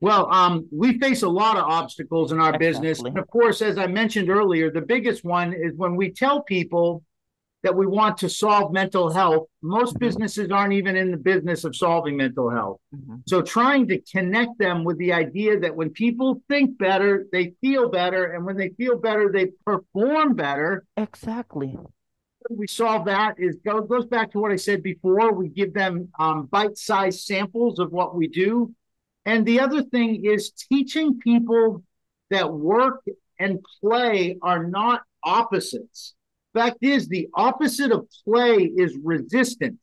Well, 0.00 0.32
um, 0.32 0.66
we 0.72 0.98
face 0.98 1.22
a 1.22 1.28
lot 1.28 1.58
of 1.58 1.64
obstacles 1.64 2.32
in 2.32 2.40
our 2.40 2.54
exactly. 2.54 2.66
business. 2.88 3.00
And 3.00 3.18
of 3.18 3.28
course, 3.28 3.60
as 3.60 3.76
I 3.76 3.86
mentioned 3.86 4.30
earlier, 4.30 4.70
the 4.70 4.80
biggest 4.80 5.24
one 5.24 5.52
is 5.52 5.72
when 5.76 5.94
we 5.94 6.10
tell 6.10 6.42
people 6.42 7.02
that 7.62 7.76
we 7.76 7.86
want 7.86 8.18
to 8.18 8.28
solve 8.28 8.72
mental 8.72 9.12
health. 9.12 9.46
Most 9.62 9.94
mm-hmm. 9.94 10.04
businesses 10.06 10.50
aren't 10.50 10.72
even 10.72 10.96
in 10.96 11.10
the 11.10 11.16
business 11.16 11.64
of 11.64 11.76
solving 11.76 12.16
mental 12.16 12.50
health. 12.50 12.80
Mm-hmm. 12.94 13.16
So, 13.26 13.42
trying 13.42 13.88
to 13.88 14.00
connect 14.00 14.58
them 14.58 14.84
with 14.84 14.98
the 14.98 15.12
idea 15.12 15.58
that 15.60 15.76
when 15.76 15.90
people 15.90 16.42
think 16.48 16.78
better, 16.78 17.26
they 17.32 17.54
feel 17.60 17.90
better. 17.90 18.32
And 18.32 18.44
when 18.44 18.56
they 18.56 18.70
feel 18.70 18.98
better, 18.98 19.30
they 19.32 19.48
perform 19.64 20.34
better. 20.34 20.84
Exactly. 20.96 21.78
We 22.48 22.66
solve 22.66 23.04
that 23.04 23.34
is 23.38 23.56
goes 23.64 24.06
back 24.06 24.32
to 24.32 24.38
what 24.38 24.50
I 24.50 24.56
said 24.56 24.82
before. 24.82 25.32
We 25.34 25.48
give 25.48 25.74
them 25.74 26.08
um, 26.18 26.46
bite-sized 26.46 27.20
samples 27.20 27.78
of 27.78 27.92
what 27.92 28.14
we 28.14 28.28
do, 28.28 28.74
and 29.26 29.44
the 29.44 29.60
other 29.60 29.82
thing 29.82 30.24
is 30.24 30.50
teaching 30.50 31.18
people 31.18 31.82
that 32.30 32.50
work 32.50 33.04
and 33.38 33.62
play 33.82 34.38
are 34.40 34.64
not 34.64 35.02
opposites 35.22 36.14
Fact 36.54 36.78
is, 36.80 37.08
the 37.08 37.28
opposite 37.34 37.92
of 37.92 38.08
play 38.24 38.56
is 38.64 38.98
resistance. 39.02 39.78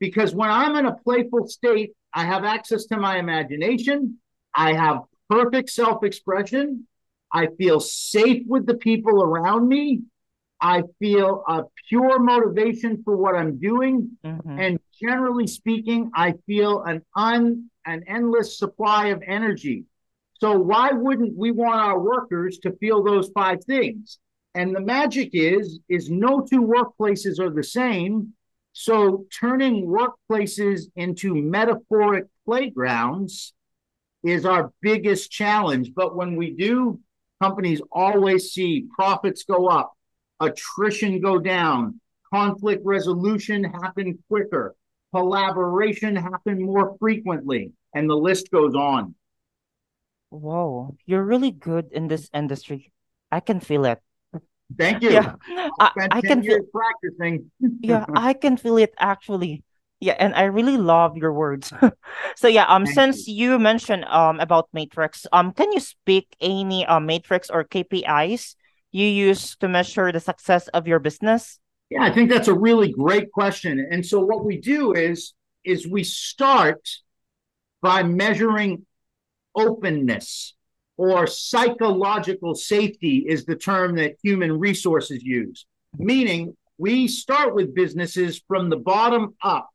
Because 0.00 0.34
when 0.34 0.50
I'm 0.50 0.76
in 0.76 0.86
a 0.86 0.94
playful 0.94 1.48
state, 1.48 1.92
I 2.12 2.24
have 2.24 2.44
access 2.44 2.84
to 2.86 2.98
my 2.98 3.18
imagination. 3.18 4.18
I 4.54 4.74
have 4.74 5.00
perfect 5.30 5.70
self 5.70 6.04
expression. 6.04 6.86
I 7.32 7.48
feel 7.58 7.80
safe 7.80 8.44
with 8.46 8.66
the 8.66 8.74
people 8.74 9.22
around 9.22 9.66
me. 9.66 10.02
I 10.60 10.82
feel 10.98 11.42
a 11.48 11.64
pure 11.88 12.18
motivation 12.18 13.02
for 13.04 13.16
what 13.16 13.34
I'm 13.34 13.58
doing. 13.58 14.12
Mm-hmm. 14.24 14.58
And 14.58 14.80
generally 15.00 15.46
speaking, 15.46 16.10
I 16.14 16.34
feel 16.46 16.82
an 16.82 17.02
un 17.16 17.70
an 17.86 18.04
endless 18.06 18.58
supply 18.58 19.08
of 19.08 19.22
energy. 19.26 19.84
So 20.40 20.58
why 20.58 20.90
wouldn't 20.92 21.36
we 21.36 21.50
want 21.50 21.80
our 21.80 21.98
workers 21.98 22.58
to 22.62 22.72
feel 22.72 23.02
those 23.02 23.30
five 23.34 23.64
things? 23.64 24.18
And 24.54 24.74
the 24.74 24.80
magic 24.80 25.30
is, 25.32 25.80
is 25.88 26.10
no 26.10 26.40
two 26.40 26.62
workplaces 26.62 27.40
are 27.40 27.50
the 27.50 27.64
same. 27.64 28.34
So 28.72 29.26
turning 29.40 29.86
workplaces 29.86 30.82
into 30.96 31.34
metaphoric 31.34 32.26
playgrounds 32.44 33.52
is 34.22 34.44
our 34.44 34.72
biggest 34.80 35.30
challenge. 35.30 35.92
But 35.94 36.16
when 36.16 36.36
we 36.36 36.50
do, 36.50 37.00
companies 37.42 37.82
always 37.92 38.52
see 38.52 38.86
profits 38.94 39.44
go 39.44 39.66
up, 39.66 39.92
attrition 40.40 41.20
go 41.20 41.38
down, 41.38 42.00
conflict 42.32 42.82
resolution 42.84 43.64
happen 43.64 44.18
quicker, 44.28 44.74
collaboration 45.12 46.16
happen 46.16 46.62
more 46.62 46.96
frequently, 46.98 47.72
and 47.94 48.08
the 48.08 48.16
list 48.16 48.50
goes 48.50 48.74
on. 48.74 49.14
Whoa, 50.30 50.96
you're 51.06 51.22
really 51.22 51.52
good 51.52 51.92
in 51.92 52.08
this 52.08 52.28
industry. 52.34 52.92
I 53.30 53.40
can 53.40 53.60
feel 53.60 53.84
it. 53.84 54.00
Thank 54.76 55.02
you. 55.02 55.10
Yeah, 55.10 55.34
I, 55.80 55.90
I 56.10 56.20
can 56.20 56.42
feel 56.42 56.60
practicing. 56.72 57.50
yeah, 57.82 58.06
I 58.14 58.32
can 58.32 58.56
feel 58.56 58.76
it 58.76 58.94
actually. 58.98 59.62
Yeah, 60.00 60.16
and 60.18 60.34
I 60.34 60.44
really 60.44 60.76
love 60.76 61.16
your 61.16 61.32
words. 61.32 61.72
so 62.36 62.48
yeah, 62.48 62.64
um, 62.64 62.84
Thank 62.84 62.94
since 62.94 63.28
you. 63.28 63.52
you. 63.52 63.58
mentioned 63.58 64.04
um 64.06 64.40
about 64.40 64.68
metrics, 64.72 65.26
um, 65.32 65.52
can 65.52 65.72
you 65.72 65.80
speak 65.80 66.36
any 66.40 66.84
uh, 66.86 67.00
metrics 67.00 67.48
or 67.50 67.64
KPIs 67.64 68.56
you 68.92 69.06
use 69.06 69.56
to 69.56 69.68
measure 69.68 70.12
the 70.12 70.20
success 70.20 70.68
of 70.68 70.86
your 70.86 70.98
business? 70.98 71.58
Yeah, 71.90 72.02
I 72.02 72.12
think 72.12 72.30
that's 72.30 72.48
a 72.48 72.54
really 72.54 72.92
great 72.92 73.30
question. 73.32 73.86
And 73.90 74.04
so 74.04 74.20
what 74.20 74.44
we 74.44 74.58
do 74.60 74.92
is 74.92 75.34
is 75.64 75.86
we 75.86 76.04
start 76.04 76.82
by 77.80 78.02
measuring 78.02 78.84
openness 79.54 80.53
or 80.96 81.26
psychological 81.26 82.54
safety 82.54 83.24
is 83.28 83.44
the 83.44 83.56
term 83.56 83.96
that 83.96 84.16
human 84.22 84.58
resources 84.58 85.22
use, 85.22 85.66
meaning 85.98 86.56
we 86.78 87.08
start 87.08 87.54
with 87.54 87.74
businesses 87.74 88.42
from 88.46 88.70
the 88.70 88.76
bottom 88.76 89.34
up, 89.42 89.68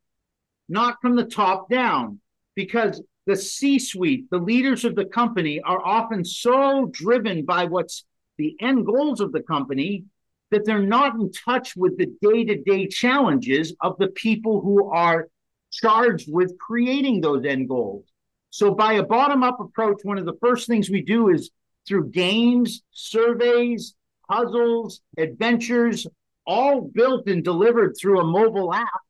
not 0.67 0.97
from 1.01 1.15
the 1.15 1.25
top 1.25 1.69
down, 1.69 2.19
because 2.55 3.01
the 3.25 3.35
C 3.35 3.79
suite, 3.79 4.29
the 4.31 4.37
leaders 4.37 4.85
of 4.85 4.95
the 4.95 5.05
company, 5.05 5.61
are 5.61 5.85
often 5.85 6.25
so 6.25 6.89
driven 6.91 7.45
by 7.45 7.65
what's 7.65 8.05
the 8.37 8.55
end 8.59 8.85
goals 8.85 9.19
of 9.21 9.31
the 9.31 9.41
company 9.41 10.05
that 10.51 10.65
they're 10.65 10.81
not 10.81 11.15
in 11.15 11.31
touch 11.31 11.75
with 11.75 11.97
the 11.97 12.07
day 12.21 12.43
to 12.43 12.57
day 12.57 12.87
challenges 12.87 13.75
of 13.81 13.97
the 13.99 14.07
people 14.07 14.61
who 14.61 14.89
are 14.89 15.27
charged 15.71 16.31
with 16.31 16.57
creating 16.57 17.21
those 17.21 17.45
end 17.45 17.69
goals. 17.69 18.05
So, 18.51 18.73
by 18.73 18.93
a 18.93 19.03
bottom 19.03 19.43
up 19.43 19.59
approach, 19.59 19.99
one 20.03 20.17
of 20.17 20.25
the 20.25 20.37
first 20.41 20.67
things 20.67 20.89
we 20.89 21.01
do 21.01 21.29
is 21.29 21.51
through 21.87 22.09
games, 22.09 22.81
surveys, 22.91 23.95
puzzles, 24.29 25.01
adventures, 25.17 26.07
all 26.45 26.81
built 26.81 27.27
and 27.27 27.43
delivered 27.43 27.95
through 27.95 28.19
a 28.19 28.23
mobile 28.23 28.73
app, 28.73 29.01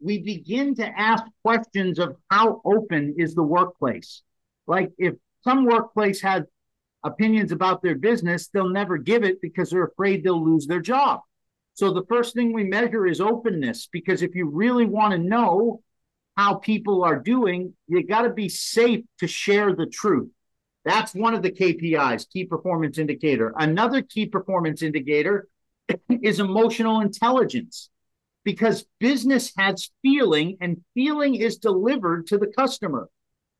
we 0.00 0.18
begin 0.18 0.74
to 0.74 0.86
ask 0.86 1.24
questions 1.42 1.98
of 1.98 2.16
how 2.30 2.60
open 2.64 3.14
is 3.16 3.34
the 3.34 3.42
workplace. 3.42 4.22
Like 4.66 4.90
if 4.98 5.14
some 5.42 5.64
workplace 5.64 6.20
has 6.22 6.42
opinions 7.04 7.52
about 7.52 7.82
their 7.82 7.94
business, 7.94 8.48
they'll 8.48 8.68
never 8.68 8.98
give 8.98 9.24
it 9.24 9.40
because 9.40 9.70
they're 9.70 9.84
afraid 9.84 10.22
they'll 10.22 10.44
lose 10.44 10.66
their 10.66 10.80
job. 10.80 11.20
So 11.74 11.92
the 11.92 12.04
first 12.08 12.34
thing 12.34 12.52
we 12.52 12.64
measure 12.64 13.06
is 13.06 13.20
openness 13.20 13.88
because 13.90 14.22
if 14.22 14.34
you 14.34 14.48
really 14.48 14.86
want 14.86 15.12
to 15.12 15.18
know 15.18 15.82
how 16.36 16.54
people 16.54 17.04
are 17.04 17.18
doing, 17.18 17.74
you 17.88 18.06
got 18.06 18.22
to 18.22 18.30
be 18.30 18.48
safe 18.48 19.04
to 19.18 19.26
share 19.26 19.74
the 19.74 19.86
truth. 19.86 20.30
That's 20.84 21.14
one 21.14 21.34
of 21.34 21.42
the 21.42 21.52
KPIs, 21.52 22.28
key 22.30 22.44
performance 22.44 22.98
indicator. 22.98 23.54
Another 23.56 24.02
key 24.02 24.26
performance 24.26 24.82
indicator 24.82 25.48
is 26.08 26.40
emotional 26.40 27.00
intelligence 27.00 27.90
because 28.44 28.86
business 28.98 29.52
has 29.56 29.90
feeling 30.02 30.56
and 30.60 30.82
feeling 30.94 31.36
is 31.36 31.58
delivered 31.58 32.26
to 32.28 32.38
the 32.38 32.48
customer. 32.48 33.08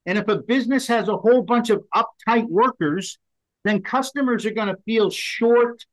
And 0.07 0.19
if 0.19 0.27
a 0.29 0.39
business 0.39 0.89
has 0.89 1.09
a 1.09 1.17
whole 1.17 1.43
bunch 1.43 1.71
of 1.71 1.85
uptight 1.95 2.49
workers, 2.49 3.19
then 3.65 3.83
customers 3.83 4.45
are 4.45 4.51
going 4.51 4.75
to 4.75 4.83
feel 4.85 5.11
short 5.11 5.85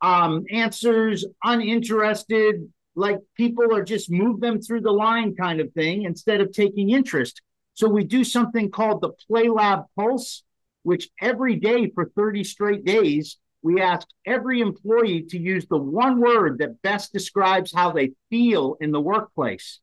um, 0.00 0.44
answers, 0.50 1.24
uninterested, 1.42 2.70
like 2.96 3.18
people 3.36 3.74
are 3.74 3.84
just 3.84 4.10
move 4.10 4.40
them 4.40 4.60
through 4.60 4.80
the 4.80 4.90
line 4.90 5.36
kind 5.36 5.60
of 5.60 5.72
thing 5.72 6.02
instead 6.02 6.40
of 6.40 6.50
taking 6.50 6.90
interest. 6.90 7.42
So 7.74 7.88
we 7.88 8.04
do 8.04 8.24
something 8.24 8.70
called 8.70 9.02
the 9.02 9.12
Play 9.28 9.48
Lab 9.48 9.84
Pulse, 9.96 10.42
which 10.82 11.10
every 11.20 11.56
day 11.56 11.90
for 11.90 12.10
30 12.16 12.42
straight 12.42 12.84
days, 12.84 13.36
we 13.62 13.82
ask 13.82 14.06
every 14.24 14.60
employee 14.60 15.26
to 15.28 15.38
use 15.38 15.66
the 15.66 15.76
one 15.76 16.20
word 16.20 16.58
that 16.58 16.80
best 16.82 17.12
describes 17.12 17.72
how 17.74 17.92
they 17.92 18.12
feel 18.30 18.76
in 18.80 18.92
the 18.92 19.00
workplace. 19.00 19.80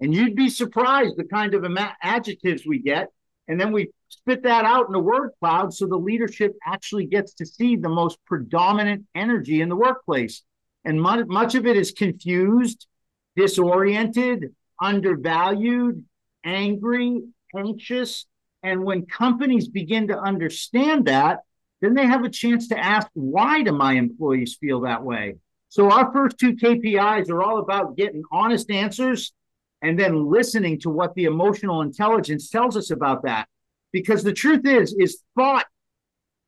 And 0.00 0.14
you'd 0.14 0.36
be 0.36 0.50
surprised 0.50 1.16
the 1.16 1.24
kind 1.24 1.54
of 1.54 1.64
adjectives 2.02 2.66
we 2.66 2.78
get. 2.78 3.08
And 3.48 3.60
then 3.60 3.72
we 3.72 3.90
spit 4.08 4.44
that 4.44 4.64
out 4.64 4.88
in 4.88 4.94
a 4.94 5.00
word 5.00 5.30
cloud 5.40 5.74
so 5.74 5.86
the 5.86 5.96
leadership 5.96 6.54
actually 6.66 7.06
gets 7.06 7.34
to 7.34 7.46
see 7.46 7.76
the 7.76 7.88
most 7.88 8.18
predominant 8.26 9.06
energy 9.14 9.60
in 9.60 9.68
the 9.68 9.76
workplace. 9.76 10.42
And 10.84 11.00
much, 11.00 11.26
much 11.26 11.54
of 11.54 11.66
it 11.66 11.76
is 11.76 11.92
confused, 11.92 12.86
disoriented, 13.36 14.54
undervalued, 14.80 16.04
angry, 16.44 17.22
anxious. 17.56 18.26
And 18.62 18.84
when 18.84 19.06
companies 19.06 19.68
begin 19.68 20.08
to 20.08 20.18
understand 20.18 21.06
that, 21.06 21.40
then 21.80 21.94
they 21.94 22.06
have 22.06 22.24
a 22.24 22.30
chance 22.30 22.68
to 22.68 22.78
ask, 22.78 23.08
why 23.14 23.62
do 23.62 23.72
my 23.72 23.94
employees 23.94 24.56
feel 24.60 24.82
that 24.82 25.02
way? 25.02 25.36
So 25.68 25.90
our 25.90 26.12
first 26.12 26.38
two 26.38 26.54
KPIs 26.54 27.30
are 27.30 27.42
all 27.42 27.58
about 27.58 27.96
getting 27.96 28.22
honest 28.30 28.70
answers 28.70 29.32
and 29.80 29.98
then 29.98 30.30
listening 30.30 30.78
to 30.80 30.90
what 30.90 31.14
the 31.14 31.24
emotional 31.24 31.82
intelligence 31.82 32.50
tells 32.50 32.76
us 32.76 32.90
about 32.90 33.24
that. 33.24 33.48
Because 33.90 34.22
the 34.22 34.32
truth 34.32 34.64
is, 34.64 34.94
is 34.96 35.22
thought 35.36 35.66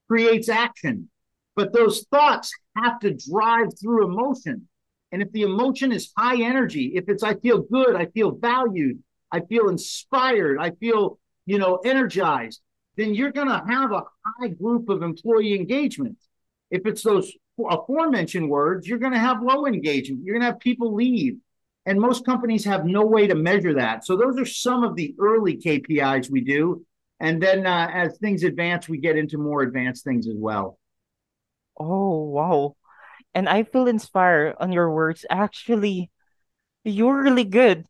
creates 0.09 0.49
action. 0.49 1.09
But 1.57 1.73
those 1.73 2.05
thoughts 2.11 2.53
have 2.77 2.99
to 3.01 3.15
drive 3.15 3.69
through 3.81 4.07
emotion. 4.07 4.69
And 5.13 5.23
if 5.23 5.31
the 5.33 5.43
emotion 5.43 5.93
is 5.93 6.13
high 6.17 6.43
energy, 6.43 6.93
if 6.97 7.09
it's 7.09 7.23
I 7.23 7.35
feel 7.35 7.63
good, 7.63 7.95
I 7.95 8.07
feel 8.07 8.33
valued, 8.33 9.01
I 9.31 9.41
feel 9.41 9.69
inspired, 9.69 10.59
I 10.59 10.73
feel, 10.73 11.19
you 11.47 11.59
know, 11.59 11.77
energized, 11.85 12.61
then 12.97 13.15
you're 13.15 13.33
going 13.33 13.49
to 13.49 13.63
have 13.67 13.93
a 13.93 14.03
high 14.25 14.49
group 14.49 14.89
of 14.89 15.03
employee 15.03 15.55
engagement. 15.55 16.19
If 16.71 16.87
it's 16.87 17.03
those 17.03 17.33
aforementioned 17.59 18.49
words, 18.49 18.89
you're 18.89 18.99
going 18.99 19.13
to 19.13 19.19
have 19.19 19.43
low 19.43 19.67
engagement. 19.67 20.25
You're 20.25 20.35
going 20.35 20.43
to 20.43 20.53
have 20.53 20.61
people 20.61 20.95
leave. 20.95 21.37
And 21.87 22.01
most 22.01 22.25
companies 22.25 22.65
have 22.65 22.87
no 22.87 23.05
way 23.05 23.27
to 23.27 23.35
measure 23.35 23.75
that. 23.75 24.07
So 24.07 24.17
those 24.17 24.39
are 24.39 24.47
some 24.47 24.85
of 24.85 24.97
the 24.97 25.15
early 25.21 25.57
KPIs 25.57 26.31
we 26.31 26.41
do. 26.41 26.85
And 27.21 27.43
then 27.43 27.67
uh, 27.67 27.91
as 27.93 28.19
things 28.19 28.43
advance, 28.43 28.89
we 28.89 28.99
get 28.99 29.17
into 29.17 29.39
more 29.39 29.63
advanced 29.63 30.05
things 30.05 30.27
as 30.27 30.35
well. 30.37 30.79
Oh, 31.77 32.25
wow. 32.25 32.77
And 33.35 33.49
I 33.49 33.65
feel 33.65 33.89
inspired 33.89 34.57
on 34.61 34.73
your 34.73 34.91
words. 34.91 35.25
Actually, 35.29 36.11
you're 36.85 37.23
really 37.23 37.45
good, 37.45 37.87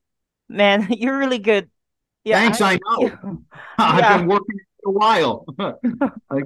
man. 0.48 0.88
You're 0.90 1.18
really 1.18 1.38
good. 1.38 1.70
Yeah, 2.24 2.40
Thanks, 2.40 2.60
I, 2.60 2.74
I 2.74 2.78
know. 2.98 3.42
Yeah. 3.78 3.84
I've 3.86 4.18
been 4.20 4.28
working 4.28 4.58
for 4.82 4.90
a 4.90 4.92
while. 4.92 5.44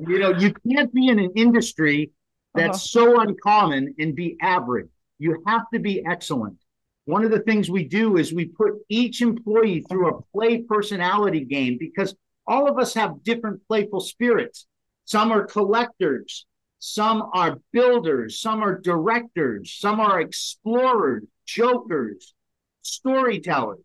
you 0.09 0.19
know, 0.19 0.31
you 0.31 0.55
can't 0.69 0.93
be 0.93 1.09
in 1.09 1.19
an 1.19 1.31
industry 1.37 2.11
that's 2.55 2.97
uh-huh. 2.97 3.15
so 3.15 3.21
uncommon 3.21 3.95
and 3.99 4.17
be 4.17 4.37
average. 4.41 4.89
You 5.19 5.43
have 5.47 5.63
to 5.73 5.79
be 5.79 6.05
excellent. 6.07 6.59
One 7.05 7.25
of 7.25 7.31
the 7.31 7.41
things 7.41 7.71
we 7.71 7.85
do 7.85 8.17
is 8.17 8.33
we 8.33 8.47
put 8.47 8.75
each 8.89 9.23
employee 9.23 9.85
through 9.89 10.09
a 10.09 10.23
play 10.35 10.63
personality 10.63 11.45
game 11.45 11.77
because 11.79 12.15
all 12.47 12.69
of 12.69 12.79
us 12.79 12.95
have 12.95 13.23
different 13.23 13.67
playful 13.67 14.01
spirits. 14.01 14.67
Some 15.05 15.33
are 15.33 15.45
collectors, 15.45 16.47
some 16.79 17.31
are 17.33 17.61
builders, 17.73 18.41
some 18.41 18.63
are 18.63 18.79
directors, 18.79 19.75
some 19.79 20.01
are 20.01 20.21
explorers, 20.21 21.25
jokers, 21.47 22.35
storytellers. 22.83 23.81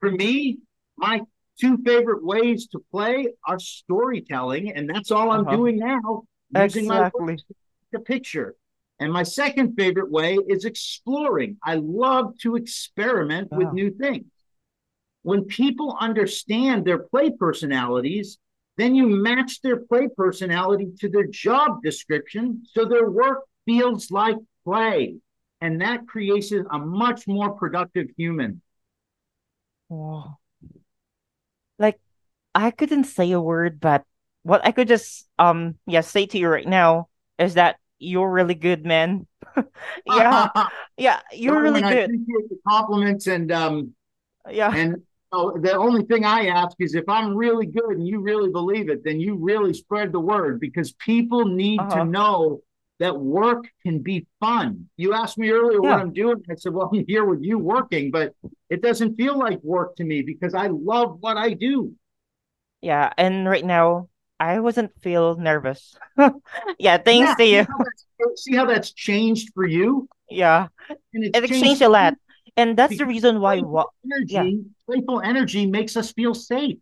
For 0.00 0.10
me, 0.10 0.58
my 0.96 1.22
two 1.60 1.78
favorite 1.78 2.24
ways 2.24 2.68
to 2.68 2.84
play 2.90 3.28
are 3.46 3.58
storytelling, 3.58 4.72
and 4.72 4.88
that's 4.88 5.10
all 5.10 5.30
I'm 5.30 5.46
uh-huh. 5.46 5.56
doing 5.56 5.78
now. 5.78 6.22
Using 6.54 6.84
exactly. 6.84 7.24
my 7.24 7.36
the 7.92 7.98
picture. 8.00 8.54
And 8.98 9.12
my 9.12 9.24
second 9.24 9.74
favorite 9.76 10.10
way 10.10 10.36
is 10.48 10.64
exploring. 10.64 11.58
I 11.62 11.74
love 11.74 12.38
to 12.42 12.56
experiment 12.56 13.48
with 13.52 13.72
new 13.72 13.90
things. 13.90 14.24
When 15.22 15.44
people 15.44 15.96
understand 16.00 16.84
their 16.84 16.98
play 16.98 17.30
personalities, 17.30 18.38
then 18.76 18.94
you 18.94 19.06
match 19.06 19.60
their 19.62 19.78
play 19.78 20.08
personality 20.08 20.92
to 21.00 21.08
their 21.08 21.26
job 21.26 21.82
description 21.82 22.62
so 22.66 22.84
their 22.84 23.08
work 23.10 23.44
feels 23.64 24.10
like 24.10 24.36
play. 24.64 25.16
And 25.60 25.80
that 25.80 26.06
creates 26.06 26.52
a 26.52 26.78
much 26.78 27.26
more 27.26 27.52
productive 27.52 28.08
human. 28.16 28.60
Wow. 29.88 30.38
Like 31.78 31.98
I 32.54 32.70
couldn't 32.70 33.04
say 33.04 33.32
a 33.32 33.40
word, 33.40 33.80
but 33.80 34.04
what 34.42 34.64
I 34.64 34.72
could 34.72 34.88
just 34.88 35.26
um 35.38 35.76
yeah 35.86 36.02
say 36.02 36.26
to 36.26 36.38
you 36.38 36.48
right 36.48 36.66
now 36.68 37.08
is 37.38 37.54
that 37.54 37.76
you're 37.98 38.30
really 38.30 38.54
good, 38.54 38.84
man. 38.84 39.26
yeah, 40.06 40.48
yeah, 40.96 41.20
you're 41.32 41.62
really 41.62 41.80
good. 41.80 41.92
I 41.92 42.04
appreciate 42.04 42.48
the 42.50 42.58
compliments 42.68 43.26
and 43.26 43.50
um, 43.50 43.94
yeah, 44.50 44.74
and 44.74 45.02
the 45.60 45.74
only 45.74 46.04
thing 46.04 46.24
I 46.24 46.46
ask 46.46 46.76
is 46.78 46.94
if 46.94 47.08
I'm 47.08 47.34
really 47.34 47.66
good 47.66 47.92
and 47.92 48.06
you 48.06 48.20
really 48.20 48.50
believe 48.50 48.88
it, 48.88 49.04
then 49.04 49.20
you 49.20 49.36
really 49.36 49.74
spread 49.74 50.12
the 50.12 50.20
word 50.20 50.60
because 50.60 50.92
people 50.92 51.44
need 51.46 51.80
uh-huh. 51.80 51.96
to 51.96 52.04
know 52.04 52.60
that 52.98 53.18
work 53.18 53.66
can 53.82 54.00
be 54.00 54.26
fun. 54.40 54.88
You 54.96 55.12
asked 55.12 55.38
me 55.38 55.50
earlier 55.50 55.80
yeah. 55.82 55.90
what 55.90 56.00
I'm 56.00 56.12
doing. 56.12 56.42
I 56.50 56.54
said, 56.54 56.72
well, 56.72 56.90
I'm 56.94 57.04
here 57.06 57.24
with 57.24 57.42
you 57.42 57.58
working, 57.58 58.10
but 58.10 58.34
it 58.70 58.82
doesn't 58.82 59.16
feel 59.16 59.38
like 59.38 59.62
work 59.62 59.96
to 59.96 60.04
me 60.04 60.22
because 60.22 60.54
I 60.54 60.68
love 60.68 61.18
what 61.20 61.36
I 61.36 61.52
do. 61.52 61.92
Yeah. 62.80 63.12
And 63.16 63.48
right 63.48 63.64
now, 63.64 64.08
I 64.38 64.60
wasn't 64.60 64.92
feel 65.02 65.36
nervous. 65.36 65.96
yeah, 66.78 66.98
thanks 66.98 67.30
yeah, 67.30 67.34
to 67.34 67.44
you. 67.44 67.66
See 68.36 68.54
how 68.54 68.66
that's 68.66 68.92
changed 68.92 69.52
for 69.54 69.66
you? 69.66 70.08
Yeah, 70.28 70.68
it 71.12 71.32
changed, 71.32 71.64
changed 71.64 71.82
a 71.82 71.88
lot, 71.88 72.14
and 72.56 72.76
that's 72.76 72.96
the 72.96 73.06
reason 73.06 73.40
why. 73.40 73.60
What 73.60 73.88
energy, 74.04 74.34
yeah. 74.34 74.50
playful 74.86 75.20
energy 75.20 75.66
makes 75.66 75.96
us 75.96 76.12
feel 76.12 76.34
safe. 76.34 76.78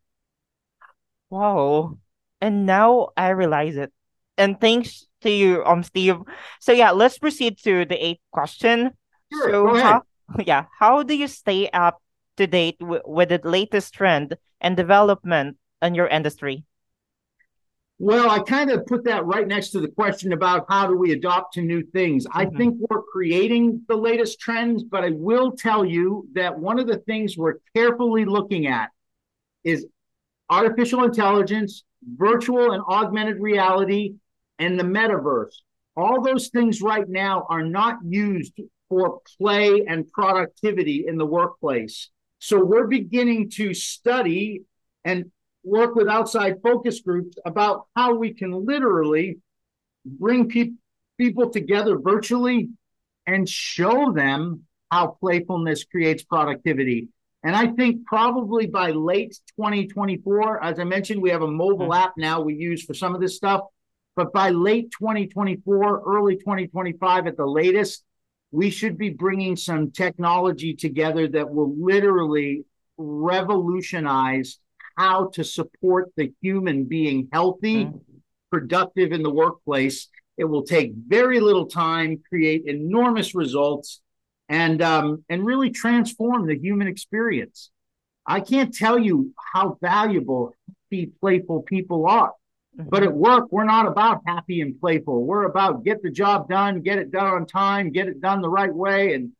Wow, 1.31 1.99
and 2.41 2.67
now 2.67 3.11
I 3.17 3.31
realize 3.31 3.77
it, 3.77 3.93
and 4.39 4.61
thanks 4.61 5.07
to 5.23 5.31
you, 5.31 5.65
um, 5.65 5.83
Steve. 5.83 6.17
So 6.61 6.73
yeah, 6.73 6.93
let's 6.93 7.19
proceed 7.19 7.59
to 7.65 7.85
the 7.85 7.99
eighth 7.99 8.21
question. 8.31 8.93
Sure, 9.33 9.51
so. 9.51 9.81
How, 9.81 10.03
yeah, 10.47 10.67
how 10.79 11.03
do 11.03 11.15
you 11.15 11.29
stay 11.29 11.69
up 11.71 12.01
to 12.37 12.47
date 12.47 12.77
with 12.81 13.29
the 13.29 13.41
latest 13.45 13.95
trend 13.95 14.37
and 14.61 14.77
development 14.77 15.57
in 15.83 15.95
your 15.95 16.07
industry? 16.07 16.65
Well, 17.99 18.29
I 18.29 18.41
kind 18.41 18.71
of 18.71 18.87
put 18.87 19.05
that 19.05 19.25
right 19.25 19.47
next 19.47 19.71
to 19.71 19.81
the 19.81 19.89
question 19.89 20.33
about 20.33 20.67
how 20.69 20.89
do 20.89 20.97
we 20.97 21.13
adopt 21.13 21.55
to 21.55 21.63
new 21.63 21.83
things. 21.83 22.27
Mm-hmm. 22.27 22.39
I 22.39 22.47
think 22.59 22.77
we're 22.91 23.03
creating 23.03 23.83
the 23.89 23.97
latest 23.97 24.41
trends, 24.41 24.83
but 24.83 25.05
I 25.05 25.11
will 25.11 25.53
tell 25.53 25.85
you 25.85 26.27
that 26.35 26.59
one 26.59 26.79
of 26.79 26.87
the 26.87 26.99
things 26.99 27.37
we're 27.37 27.59
carefully 27.75 28.25
looking 28.25 28.67
at 28.67 28.91
is 29.63 29.87
artificial 30.51 31.05
intelligence, 31.05 31.85
virtual 32.05 32.73
and 32.73 32.83
augmented 32.89 33.39
reality, 33.39 34.15
and 34.59 34.79
the 34.79 34.85
metaverse. 34.85 35.55
All 35.97 36.21
those 36.21 36.49
things 36.49 36.83
right 36.83 37.09
now 37.09 37.47
are 37.49 37.63
not 37.63 37.99
used 38.05 38.53
for 38.89 39.21
play 39.39 39.85
and 39.87 40.11
productivity 40.11 41.05
in 41.07 41.17
the 41.17 41.27
workplace. 41.27 42.11
So 42.41 42.63
we're 42.63 42.89
beginning 42.89 43.51
to 43.51 43.73
study 43.73 44.63
and 45.05 45.31
work 45.65 45.95
with 45.95 46.09
outside 46.09 46.61
focus 46.63 47.01
groups 47.01 47.37
about 47.45 47.87
how 47.97 48.15
we 48.15 48.35
can 48.35 48.53
literally 48.53 49.39
bring 50.05 50.49
pe- 50.49 50.73
people 51.19 51.51
together 51.51 51.99
virtually 51.99 52.69
and 53.27 53.49
show 53.49 54.13
them 54.13 54.63
how 54.91 55.17
playfulness 55.21 55.85
creates 55.85 56.23
productivity. 56.23 57.09
And 57.43 57.55
I 57.55 57.69
think 57.69 58.07
probably 58.07 58.67
by 58.67 58.91
late 58.91 59.39
2024, 59.59 60.63
as 60.63 60.79
I 60.79 60.85
mentioned, 60.85 61.21
we 61.21 61.31
have 61.31 61.43
a 61.43 61.51
mobile 61.51 61.89
mm-hmm. 61.89 62.05
app 62.05 62.15
now 62.17 62.41
we 62.41 62.55
use 62.55 62.85
for 62.85 62.95
some 62.95 63.15
of 63.15 63.21
this 63.21 63.37
stuff. 63.37 63.63
But 64.17 64.33
by 64.33 64.51
late 64.51 64.93
2024, 64.93 66.03
early 66.07 66.37
2025 66.37 67.27
at 67.27 67.37
the 67.37 67.47
latest, 67.47 68.05
we 68.53 68.71
should 68.71 68.97
be 68.97 69.11
bringing 69.11 69.57
some 69.57 69.91
technology 69.91 70.75
together 70.75 71.27
that 71.29 71.51
will 71.51 71.75
literally 71.77 72.65
revolutionize 72.97 74.59
how 74.97 75.29
to 75.35 75.45
support 75.45 76.13
the 76.17 76.33
human 76.41 76.85
being 76.85 77.29
healthy, 77.33 77.87
mm-hmm. 77.87 77.99
productive 78.51 79.13
in 79.13 79.23
the 79.23 79.31
workplace. 79.31 80.09
It 80.37 80.45
will 80.45 80.65
take 80.65 80.93
very 80.95 81.41
little 81.41 81.67
time, 81.67 82.23
create 82.29 82.65
enormous 82.67 83.35
results, 83.35 84.01
and 84.49 84.83
um, 84.83 85.25
and 85.29 85.45
really 85.45 85.71
transform 85.71 86.47
the 86.47 86.59
human 86.59 86.89
experience. 86.89 87.71
I 88.27 88.41
can't 88.41 88.75
tell 88.75 88.99
you 88.99 89.33
how 89.53 89.79
valuable 89.81 90.55
happy, 90.95 91.13
playful 91.21 91.63
people 91.63 92.07
are. 92.07 92.33
Mm-hmm. 92.79 92.89
But 92.89 93.03
at 93.05 93.13
work, 93.13 93.47
we're 93.51 93.65
not 93.65 93.87
about 93.87 94.23
happy 94.27 94.61
and 94.61 94.79
playful. 94.81 95.25
We're 95.25 95.45
about 95.45 95.85
get 95.85 96.03
the 96.03 96.11
job 96.11 96.49
done, 96.49 96.83
get 96.83 96.99
it 96.99 97.11
done 97.11 97.27
on 97.27 97.47
time, 97.47 97.91
get 97.91 98.09
it 98.09 98.21
done 98.21 98.43
the 98.43 98.49
right 98.49 98.75
way, 98.75 99.15
and 99.15 99.33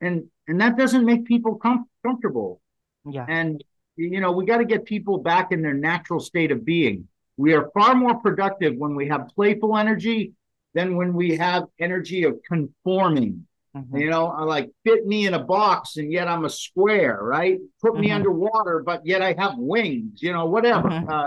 and 0.00 0.24
and 0.46 0.60
that 0.60 0.76
doesn't 0.76 1.04
make 1.04 1.24
people 1.24 1.56
com- 1.56 1.88
comfortable. 2.06 2.60
Yeah. 3.04 3.26
And 3.28 3.62
you 3.98 4.20
know, 4.20 4.32
we 4.32 4.46
got 4.46 4.58
to 4.58 4.64
get 4.64 4.84
people 4.84 5.18
back 5.18 5.52
in 5.52 5.60
their 5.62 5.74
natural 5.74 6.20
state 6.20 6.50
of 6.50 6.64
being. 6.64 7.08
We 7.36 7.52
are 7.54 7.70
far 7.74 7.94
more 7.94 8.14
productive 8.16 8.76
when 8.76 8.94
we 8.94 9.08
have 9.08 9.28
playful 9.34 9.76
energy 9.76 10.32
than 10.74 10.96
when 10.96 11.12
we 11.14 11.36
have 11.36 11.64
energy 11.78 12.24
of 12.24 12.38
conforming. 12.46 13.46
Mm-hmm. 13.76 13.96
You 13.96 14.10
know, 14.10 14.28
I 14.28 14.44
like 14.44 14.70
fit 14.84 15.06
me 15.06 15.26
in 15.26 15.34
a 15.34 15.42
box 15.42 15.96
and 15.96 16.10
yet 16.10 16.28
I'm 16.28 16.44
a 16.44 16.50
square, 16.50 17.18
right? 17.20 17.58
Put 17.80 17.92
mm-hmm. 17.92 18.00
me 18.00 18.10
underwater, 18.10 18.82
but 18.84 19.04
yet 19.04 19.22
I 19.22 19.34
have 19.38 19.54
wings, 19.56 20.22
you 20.22 20.32
know, 20.32 20.46
whatever. 20.46 20.88
Mm-hmm. 20.88 21.10
Uh, 21.10 21.26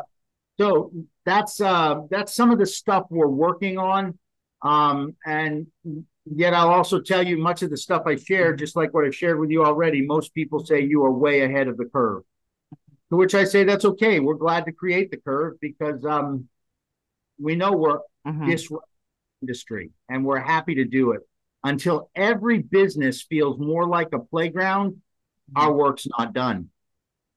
so 0.59 0.91
that's 1.25 1.61
uh, 1.61 2.01
that's 2.09 2.33
some 2.35 2.51
of 2.51 2.59
the 2.59 2.65
stuff 2.65 3.05
we're 3.09 3.27
working 3.27 3.77
on. 3.77 4.17
Um, 4.61 5.15
and 5.25 5.67
yet 6.25 6.53
I'll 6.53 6.69
also 6.69 6.99
tell 6.99 7.25
you 7.25 7.37
much 7.37 7.61
of 7.63 7.69
the 7.69 7.77
stuff 7.77 8.03
I 8.05 8.15
share, 8.15 8.55
just 8.55 8.75
like 8.75 8.93
what 8.93 9.05
I 9.05 9.11
shared 9.11 9.39
with 9.39 9.49
you 9.49 9.63
already. 9.63 10.05
Most 10.05 10.33
people 10.33 10.65
say 10.65 10.81
you 10.81 11.03
are 11.05 11.11
way 11.11 11.41
ahead 11.41 11.67
of 11.67 11.77
the 11.77 11.85
curve. 11.85 12.23
To 13.11 13.17
which 13.17 13.35
I 13.35 13.43
say 13.43 13.65
that's 13.65 13.83
okay. 13.83 14.21
We're 14.21 14.35
glad 14.35 14.65
to 14.65 14.71
create 14.71 15.11
the 15.11 15.17
curve 15.17 15.59
because 15.59 16.05
um, 16.05 16.47
we 17.37 17.55
know 17.55 17.73
we're 17.73 17.99
mm-hmm. 18.25 18.49
disrupting 18.49 18.87
industry 19.41 19.91
and 20.07 20.23
we're 20.23 20.39
happy 20.39 20.75
to 20.75 20.85
do 20.85 21.11
it. 21.11 21.21
Until 21.63 22.09
every 22.15 22.59
business 22.59 23.21
feels 23.21 23.59
more 23.59 23.85
like 23.85 24.13
a 24.13 24.19
playground, 24.19 24.93
mm-hmm. 24.93 25.57
our 25.57 25.73
work's 25.73 26.07
not 26.17 26.33
done. 26.33 26.69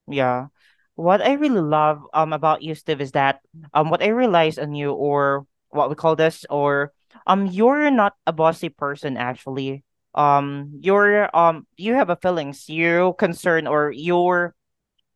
Yeah. 0.07 0.47
What 0.95 1.21
I 1.21 1.33
really 1.33 1.61
love 1.61 2.07
um 2.15 2.33
about 2.33 2.63
you, 2.63 2.77
Steve, 2.77 3.01
is 3.01 3.13
that 3.13 3.41
um 3.75 3.91
what 3.91 4.03
I 4.03 4.15
realize 4.15 4.59
on 4.59 4.75
you 4.75 4.93
or 4.93 5.45
what 5.71 5.91
we 5.91 5.97
call 5.97 6.15
this 6.15 6.47
or 6.49 6.93
um 7.27 7.47
you're 7.47 7.91
not 7.91 8.15
a 8.27 8.33
bossy 8.33 8.69
person 8.69 9.17
actually. 9.17 9.83
um 10.15 10.79
your 10.79 11.27
um 11.35 11.67
you 11.77 11.99
have 11.99 12.11
a 12.11 12.15
feelings 12.23 12.69
you 12.69 13.19
concern 13.19 13.67
or 13.67 13.91
your 13.91 14.55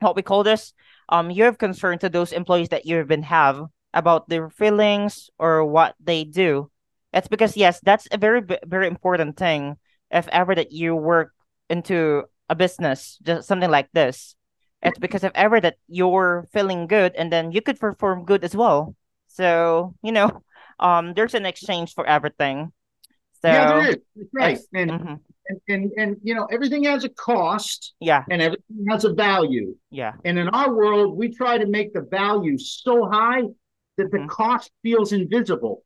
what 0.01 0.17
we 0.17 0.23
call 0.23 0.43
this 0.43 0.73
um 1.09 1.31
you 1.31 1.45
have 1.45 1.59
concern 1.59 1.99
to 1.99 2.09
those 2.09 2.33
employees 2.33 2.69
that 2.71 2.87
you've 2.87 3.09
been 3.09 3.23
have 3.23 3.67
about 3.95 4.29
their 4.29 4.51
feelings 4.51 5.31
or 5.39 5.65
what 5.65 5.95
they 5.99 6.25
do. 6.25 6.71
It's 7.13 7.29
because 7.29 7.57
yes 7.57 7.81
that's 7.83 8.07
a 8.13 8.19
very 8.19 8.43
very 8.67 8.87
important 8.87 9.37
thing. 9.37 9.77
If 10.11 10.29
ever 10.29 10.55
that 10.55 10.73
you 10.73 10.95
work 10.95 11.33
into 11.69 12.25
a 12.49 12.55
business 12.55 13.19
just 13.23 13.47
something 13.49 13.71
like 13.71 13.89
this 13.93 14.35
it's 14.83 14.99
because 14.99 15.25
if 15.25 15.33
ever 15.35 15.61
that 15.61 15.77
you're 15.89 16.49
feeling 16.53 16.87
good 16.87 17.15
and 17.15 17.33
then 17.33 17.53
you 17.53 17.61
could 17.61 17.79
perform 17.79 18.25
good 18.25 18.45
as 18.45 18.55
well. 18.57 18.95
So 19.29 19.95
you 20.03 20.13
know 20.13 20.43
um 20.81 21.15
there's 21.15 21.35
an 21.35 21.47
exchange 21.47 21.95
for 21.95 22.07
everything 22.07 22.73
so 23.41 23.49
yeah, 23.49 23.69
there 23.69 23.91
is. 23.91 23.97
That's 24.17 24.29
right. 24.35 24.59
And, 24.75 24.91
mm-hmm. 24.91 25.15
and 25.49 25.61
and 25.69 25.93
and 25.97 26.17
you 26.23 26.35
know, 26.35 26.47
everything 26.51 26.85
has 26.85 27.05
a 27.05 27.09
cost. 27.09 27.95
Yeah. 28.01 28.25
And 28.31 28.43
everything 28.43 28.87
has 28.89 29.05
a 29.05 29.13
value. 29.13 29.77
Yeah. 29.91 30.15
And 30.25 30.39
in 30.39 30.49
our 30.49 30.75
world, 30.75 31.17
we 31.17 31.35
try 31.35 31.59
to 31.59 31.67
make 31.67 31.93
the 31.93 32.03
value 32.03 32.59
so 32.59 33.09
high 33.09 33.43
that 33.97 34.11
the 34.11 34.19
mm-hmm. 34.19 34.29
cost 34.29 34.71
feels 34.83 35.13
invisible. 35.13 35.85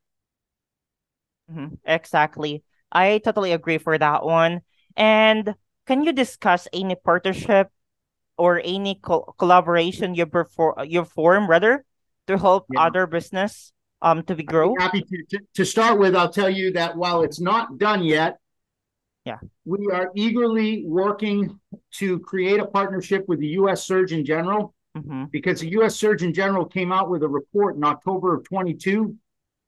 Mm-hmm. 1.51 1.75
Exactly. 1.85 2.63
I 2.91 3.19
totally 3.19 3.53
agree 3.53 3.79
for 3.79 3.97
that 3.97 4.25
one. 4.25 4.61
And 4.97 5.55
can 5.87 6.05
you 6.05 6.13
discuss 6.13 6.69
any 6.73 6.95
partnership 6.95 7.69
or 8.37 8.61
any 8.65 8.97
co- 8.97 9.35
collaboration 9.39 10.15
you 10.15 10.27
perform 10.27 10.75
you 10.87 11.05
form 11.05 11.49
rather 11.49 11.85
to 12.27 12.39
help 12.39 12.67
yeah. 12.73 12.87
other 12.87 13.07
business 13.07 13.73
um 14.03 14.23
to 14.25 14.35
be 14.35 14.43
grow? 14.43 14.75
happy 14.79 15.03
to, 15.03 15.25
to, 15.31 15.39
to 15.55 15.65
start 15.65 15.99
with. 15.99 16.15
I'll 16.15 16.33
tell 16.33 16.51
you 16.51 16.73
that 16.73 16.97
while 16.97 17.23
it's 17.23 17.41
not 17.41 17.79
done 17.79 18.05
yet, 18.05 18.39
yeah, 19.25 19.39
we 19.65 19.89
are 19.93 20.11
eagerly 20.15 20.85
working 20.87 21.59
to 21.95 22.19
create 22.21 22.61
a 22.61 22.67
partnership 22.67 23.25
with 23.29 23.39
the 23.39 23.49
U.S. 23.49 23.87
Surgeon 23.87 24.25
General 24.25 24.75
mm-hmm. 24.97 25.25
because 25.31 25.61
the 25.61 25.71
U.S. 25.71 25.97
Surgeon 25.97 26.35
General 26.35 26.65
came 26.65 26.93
out 26.93 27.09
with 27.09 27.23
a 27.23 27.29
report 27.29 27.77
in 27.77 27.85
October 27.85 28.35
of 28.35 28.45
22 28.45 29.17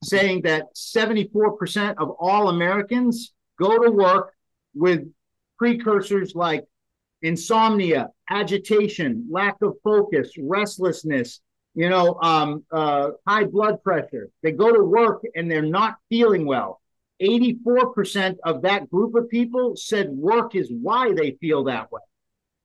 saying 0.03 0.43
that 0.43 0.75
74% 0.75 1.95
of 1.99 2.11
all 2.21 2.49
Americans 2.49 3.33
go 3.59 3.83
to 3.83 3.91
work 3.91 4.33
with 4.75 5.09
precursors 5.59 6.35
like 6.35 6.65
insomnia, 7.23 8.09
agitation, 8.29 9.27
lack 9.31 9.57
of 9.63 9.75
focus, 9.83 10.33
restlessness, 10.39 11.41
you 11.75 11.89
know, 11.89 12.19
um, 12.21 12.65
uh, 12.71 13.11
high 13.27 13.45
blood 13.45 13.83
pressure. 13.83 14.31
They 14.43 14.53
go 14.53 14.73
to 14.73 14.83
work 14.83 15.23
and 15.35 15.51
they're 15.51 15.63
not 15.63 15.97
feeling 16.09 16.47
well. 16.47 16.81
84% 17.23 18.37
of 18.45 18.63
that 18.63 18.91
group 18.91 19.15
of 19.15 19.29
people 19.29 19.77
said 19.77 20.11
work 20.11 20.55
is 20.55 20.71
why 20.71 21.13
they 21.13 21.33
feel 21.41 21.65
that 21.65 21.91
way. 21.91 22.01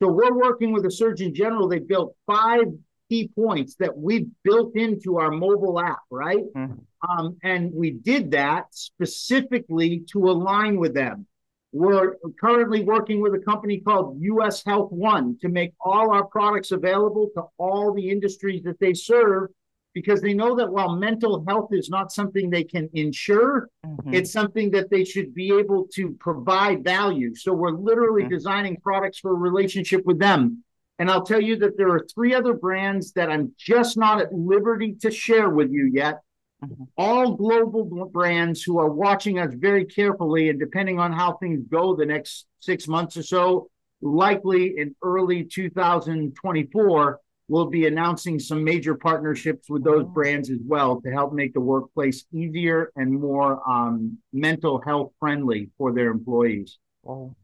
So 0.01 0.09
we're 0.09 0.33
working 0.33 0.71
with 0.71 0.83
the 0.83 0.91
Surgeon 0.91 1.33
General. 1.33 1.67
They 1.67 1.79
built 1.79 2.15
five 2.25 2.65
key 3.09 3.29
points 3.35 3.75
that 3.79 3.97
we've 3.97 4.27
built 4.43 4.75
into 4.75 5.17
our 5.17 5.31
mobile 5.31 5.79
app, 5.79 5.99
right? 6.09 6.43
Mm-hmm. 6.55 7.09
Um, 7.09 7.37
and 7.43 7.71
we 7.73 7.91
did 7.91 8.31
that 8.31 8.65
specifically 8.71 10.03
to 10.11 10.29
align 10.29 10.77
with 10.77 10.93
them. 10.93 11.27
We're 11.71 12.15
currently 12.41 12.83
working 12.83 13.21
with 13.21 13.35
a 13.35 13.39
company 13.39 13.79
called 13.79 14.17
US 14.21 14.63
Health 14.63 14.91
One 14.91 15.37
to 15.41 15.49
make 15.49 15.73
all 15.79 16.11
our 16.11 16.25
products 16.25 16.71
available 16.71 17.29
to 17.35 17.43
all 17.57 17.93
the 17.93 18.09
industries 18.09 18.63
that 18.63 18.79
they 18.79 18.93
serve 18.93 19.49
because 19.93 20.21
they 20.21 20.33
know 20.33 20.55
that 20.55 20.71
while 20.71 20.95
mental 20.95 21.43
health 21.47 21.69
is 21.71 21.89
not 21.89 22.11
something 22.11 22.49
they 22.49 22.63
can 22.63 22.89
insure, 22.93 23.69
mm-hmm. 23.85 24.13
it's 24.13 24.31
something 24.31 24.71
that 24.71 24.89
they 24.89 25.03
should 25.03 25.33
be 25.33 25.51
able 25.57 25.87
to 25.93 26.15
provide 26.19 26.83
value. 26.83 27.35
So 27.35 27.53
we're 27.53 27.71
literally 27.71 28.23
mm-hmm. 28.23 28.33
designing 28.33 28.77
products 28.81 29.19
for 29.19 29.31
a 29.31 29.35
relationship 29.35 30.05
with 30.05 30.19
them. 30.19 30.63
And 30.99 31.09
I'll 31.09 31.25
tell 31.25 31.41
you 31.41 31.55
that 31.57 31.77
there 31.77 31.89
are 31.89 32.05
three 32.13 32.33
other 32.33 32.53
brands 32.53 33.13
that 33.13 33.29
I'm 33.29 33.53
just 33.57 33.97
not 33.97 34.21
at 34.21 34.33
liberty 34.33 34.95
to 35.01 35.11
share 35.11 35.49
with 35.49 35.71
you 35.71 35.89
yet 35.93 36.19
Mm-hmm. 36.63 36.83
All 36.97 37.35
global 37.35 38.09
brands 38.11 38.61
who 38.61 38.79
are 38.79 38.89
watching 38.89 39.39
us 39.39 39.53
very 39.53 39.85
carefully, 39.85 40.49
and 40.49 40.59
depending 40.59 40.99
on 40.99 41.13
how 41.13 41.33
things 41.33 41.61
go 41.69 41.95
the 41.95 42.05
next 42.05 42.47
six 42.59 42.87
months 42.87 43.15
or 43.15 43.23
so, 43.23 43.69
likely 44.01 44.77
in 44.77 44.95
early 45.01 45.43
2024, 45.45 47.19
we'll 47.47 47.65
be 47.65 47.87
announcing 47.87 48.39
some 48.39 48.63
major 48.63 48.95
partnerships 48.95 49.69
with 49.69 49.83
those 49.83 50.03
oh. 50.03 50.09
brands 50.09 50.49
as 50.49 50.59
well 50.65 51.01
to 51.01 51.11
help 51.11 51.33
make 51.33 51.53
the 51.53 51.61
workplace 51.61 52.25
easier 52.31 52.91
and 52.95 53.11
more 53.11 53.61
um, 53.69 54.17
mental 54.33 54.81
health 54.81 55.11
friendly 55.19 55.69
for 55.77 55.93
their 55.93 56.11
employees. 56.11 56.77
Well, 57.03 57.35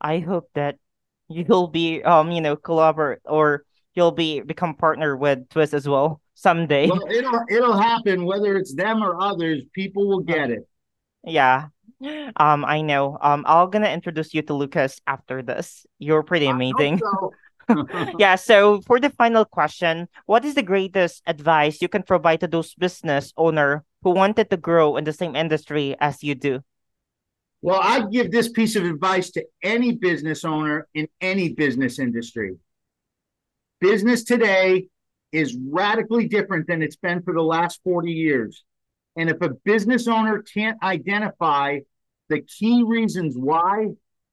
I 0.00 0.20
hope 0.20 0.50
that 0.54 0.76
you'll 1.28 1.68
be, 1.68 2.02
um, 2.02 2.30
you 2.30 2.40
know, 2.40 2.56
collaborate 2.56 3.20
or 3.24 3.64
you'll 3.94 4.12
be 4.12 4.40
become 4.40 4.74
partner 4.74 5.16
with 5.16 5.48
Twist 5.48 5.74
as 5.74 5.88
well 5.88 6.20
someday. 6.34 6.88
Well, 6.88 7.06
it'll 7.10 7.40
it'll 7.48 7.78
happen 7.78 8.24
whether 8.24 8.56
it's 8.56 8.74
them 8.74 9.02
or 9.02 9.20
others. 9.20 9.62
People 9.72 10.08
will 10.08 10.20
get 10.20 10.50
it. 10.50 10.66
Yeah. 11.24 11.68
Um, 12.36 12.64
I 12.64 12.82
know. 12.82 13.16
Um, 13.20 13.44
I'm 13.46 13.70
gonna 13.70 13.90
introduce 13.90 14.34
you 14.34 14.42
to 14.42 14.54
Lucas 14.54 15.00
after 15.06 15.42
this. 15.42 15.86
You're 15.98 16.22
pretty 16.22 16.46
amazing. 16.46 16.98
So. 16.98 17.32
yeah. 18.18 18.34
So 18.34 18.80
for 18.82 18.98
the 18.98 19.10
final 19.10 19.44
question, 19.44 20.08
what 20.26 20.44
is 20.44 20.54
the 20.54 20.62
greatest 20.62 21.22
advice 21.26 21.80
you 21.80 21.88
can 21.88 22.02
provide 22.02 22.40
to 22.40 22.48
those 22.48 22.74
business 22.74 23.32
owner 23.36 23.84
who 24.02 24.10
wanted 24.10 24.50
to 24.50 24.56
grow 24.56 24.96
in 24.96 25.04
the 25.04 25.12
same 25.12 25.36
industry 25.36 25.94
as 26.00 26.22
you 26.22 26.34
do? 26.34 26.60
Well, 27.62 27.80
I 27.80 28.04
give 28.10 28.32
this 28.32 28.48
piece 28.48 28.74
of 28.74 28.84
advice 28.84 29.30
to 29.32 29.46
any 29.62 29.92
business 29.92 30.44
owner 30.44 30.88
in 30.94 31.06
any 31.20 31.54
business 31.54 32.00
industry. 32.00 32.56
Business 33.82 34.22
today 34.22 34.86
is 35.32 35.58
radically 35.60 36.28
different 36.28 36.68
than 36.68 36.82
it's 36.82 36.94
been 36.94 37.20
for 37.20 37.34
the 37.34 37.42
last 37.42 37.80
40 37.82 38.12
years. 38.12 38.62
And 39.16 39.28
if 39.28 39.42
a 39.42 39.48
business 39.64 40.06
owner 40.06 40.40
can't 40.40 40.80
identify 40.84 41.80
the 42.28 42.42
key 42.42 42.84
reasons 42.86 43.34
why, 43.36 43.88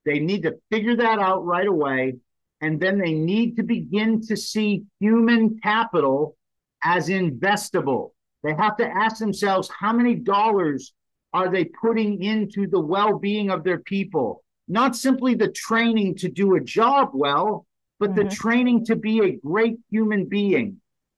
they 0.05 0.19
need 0.19 0.43
to 0.43 0.59
figure 0.69 0.95
that 0.97 1.17
out 1.17 1.47
right 1.47 1.65
away. 1.65 2.17
And 2.61 2.79
then 2.79 2.99
they 2.99 3.15
need 3.15 3.55
to 3.55 3.63
begin 3.63 4.21
to 4.27 4.37
see 4.37 4.83
human 4.99 5.59
capital 5.63 6.37
as 6.83 7.09
investable. 7.09 8.11
They 8.43 8.53
have 8.53 8.77
to 8.77 8.87
ask 8.87 9.17
themselves 9.17 9.67
how 9.79 9.93
many 9.93 10.13
dollars 10.13 10.93
are 11.33 11.49
they 11.49 11.65
putting 11.65 12.21
into 12.21 12.67
the 12.67 12.79
well 12.79 13.17
being 13.17 13.49
of 13.49 13.63
their 13.63 13.79
people? 13.79 14.43
Not 14.67 14.95
simply 14.95 15.33
the 15.33 15.51
training 15.51 16.17
to 16.17 16.29
do 16.29 16.53
a 16.53 16.61
job 16.61 17.09
well, 17.13 17.65
but 17.99 18.11
mm-hmm. 18.11 18.27
the 18.27 18.35
training 18.35 18.85
to 18.85 18.95
be 18.95 19.19
a 19.19 19.35
great 19.35 19.77
human 19.89 20.25
being. 20.25 20.77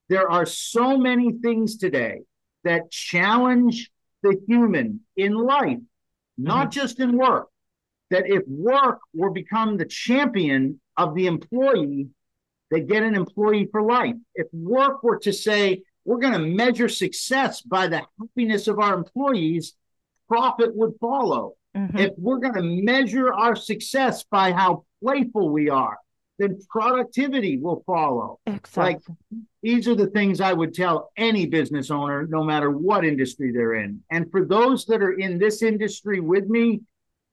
There 0.10 0.30
are 0.30 0.46
so 0.46 0.98
many 0.98 1.32
things 1.32 1.78
today 1.78 2.22
that 2.64 2.92
challenge 2.92 3.92
the 4.24 4.40
human 4.48 5.02
in 5.16 5.34
life, 5.34 5.80
not 6.38 6.70
mm-hmm. 6.70 6.80
just 6.80 7.00
in 7.00 7.18
work. 7.18 7.48
That 8.10 8.28
if 8.28 8.44
work 8.48 9.00
were 9.14 9.30
become 9.30 9.78
the 9.78 9.86
champion 9.86 10.82
of 10.98 11.16
the 11.16 11.28
employee, 11.28 12.10
they 12.70 12.82
get 12.82 13.04
an 13.04 13.16
employee 13.16 13.70
for 13.72 13.82
life. 13.82 14.16
If 14.36 14.48
work 14.52 15.02
were 15.02 15.18
to 15.20 15.32
say, 15.32 15.84
we're 16.04 16.20
going 16.20 16.34
to 16.34 16.40
measure 16.40 16.90
success 16.90 17.62
by 17.62 17.88
the 17.88 18.02
happiness 18.20 18.68
of 18.68 18.80
our 18.80 18.94
employees, 18.94 19.76
profit 20.28 20.76
would 20.76 20.94
follow. 21.00 21.54
Mm-hmm. 21.76 21.98
If 21.98 22.12
we're 22.18 22.40
going 22.40 22.56
to 22.56 22.62
measure 22.62 23.34
our 23.34 23.56
success 23.56 24.24
by 24.24 24.52
how 24.52 24.86
playful 25.02 25.50
we 25.50 25.70
are, 25.70 25.98
then 26.42 26.60
productivity 26.70 27.58
will 27.58 27.84
follow. 27.86 28.40
Exactly. 28.48 28.84
Like 28.84 29.02
these 29.62 29.88
are 29.88 29.96
the 29.96 30.08
things 30.08 30.42
I 30.42 30.54
would 30.54 30.74
tell 30.74 31.12
any 31.16 31.46
business 31.46 31.92
owner, 31.92 32.26
no 32.28 32.44
matter 32.44 32.72
what 32.72 33.06
industry 33.06 33.52
they're 33.52 33.76
in. 33.76 34.02
And 34.10 34.30
for 34.32 34.44
those 34.44 34.86
that 34.86 35.04
are 35.04 35.14
in 35.14 35.38
this 35.38 35.62
industry 35.62 36.20
with 36.20 36.48
me, 36.48 36.82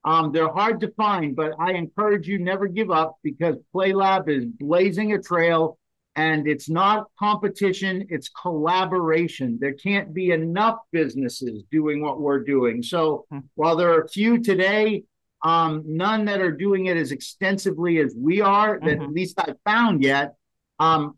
um, 0.05 0.31
they're 0.31 0.53
hard 0.53 0.79
to 0.81 0.91
find, 0.91 1.35
but 1.35 1.53
I 1.59 1.73
encourage 1.73 2.27
you 2.27 2.39
never 2.39 2.67
give 2.67 2.91
up 2.91 3.17
because 3.23 3.55
PlayLab 3.75 4.29
is 4.29 4.45
blazing 4.45 5.13
a 5.13 5.21
trail 5.21 5.77
and 6.15 6.47
it's 6.47 6.69
not 6.69 7.07
competition, 7.17 8.05
it's 8.09 8.29
collaboration. 8.29 9.57
There 9.59 9.73
can't 9.73 10.13
be 10.13 10.31
enough 10.31 10.77
businesses 10.91 11.63
doing 11.71 12.01
what 12.01 12.21
we're 12.21 12.43
doing. 12.43 12.83
So 12.83 13.25
hmm. 13.29 13.39
while 13.55 13.75
there 13.75 13.91
are 13.91 14.03
a 14.03 14.09
few 14.09 14.41
today, 14.41 15.03
um, 15.43 15.83
none 15.85 16.25
that 16.25 16.41
are 16.41 16.51
doing 16.51 16.87
it 16.87 16.97
as 16.97 17.11
extensively 17.11 17.99
as 17.99 18.13
we 18.17 18.41
are, 18.41 18.79
that 18.79 18.85
mm-hmm. 18.85 19.03
at 19.03 19.11
least 19.11 19.39
I've 19.39 19.59
found 19.65 20.03
yet. 20.03 20.35
Um, 20.79 21.17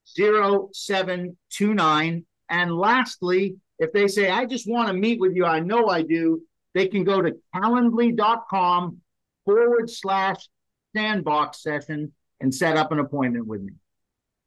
0729. 0.04 2.26
And 2.48 2.76
lastly, 2.76 3.56
if 3.78 3.92
they 3.92 4.08
say, 4.08 4.30
I 4.30 4.46
just 4.46 4.68
want 4.68 4.88
to 4.88 4.94
meet 4.94 5.20
with 5.20 5.34
you, 5.34 5.44
I 5.44 5.60
know 5.60 5.88
I 5.88 6.02
do, 6.02 6.42
they 6.74 6.88
can 6.88 7.04
go 7.04 7.22
to 7.22 7.36
calendly.com 7.54 8.98
forward 9.44 9.90
slash 9.90 10.48
sandbox 10.94 11.62
session 11.62 12.12
and 12.40 12.54
set 12.54 12.76
up 12.76 12.92
an 12.92 12.98
appointment 12.98 13.46
with 13.46 13.62
me. 13.62 13.72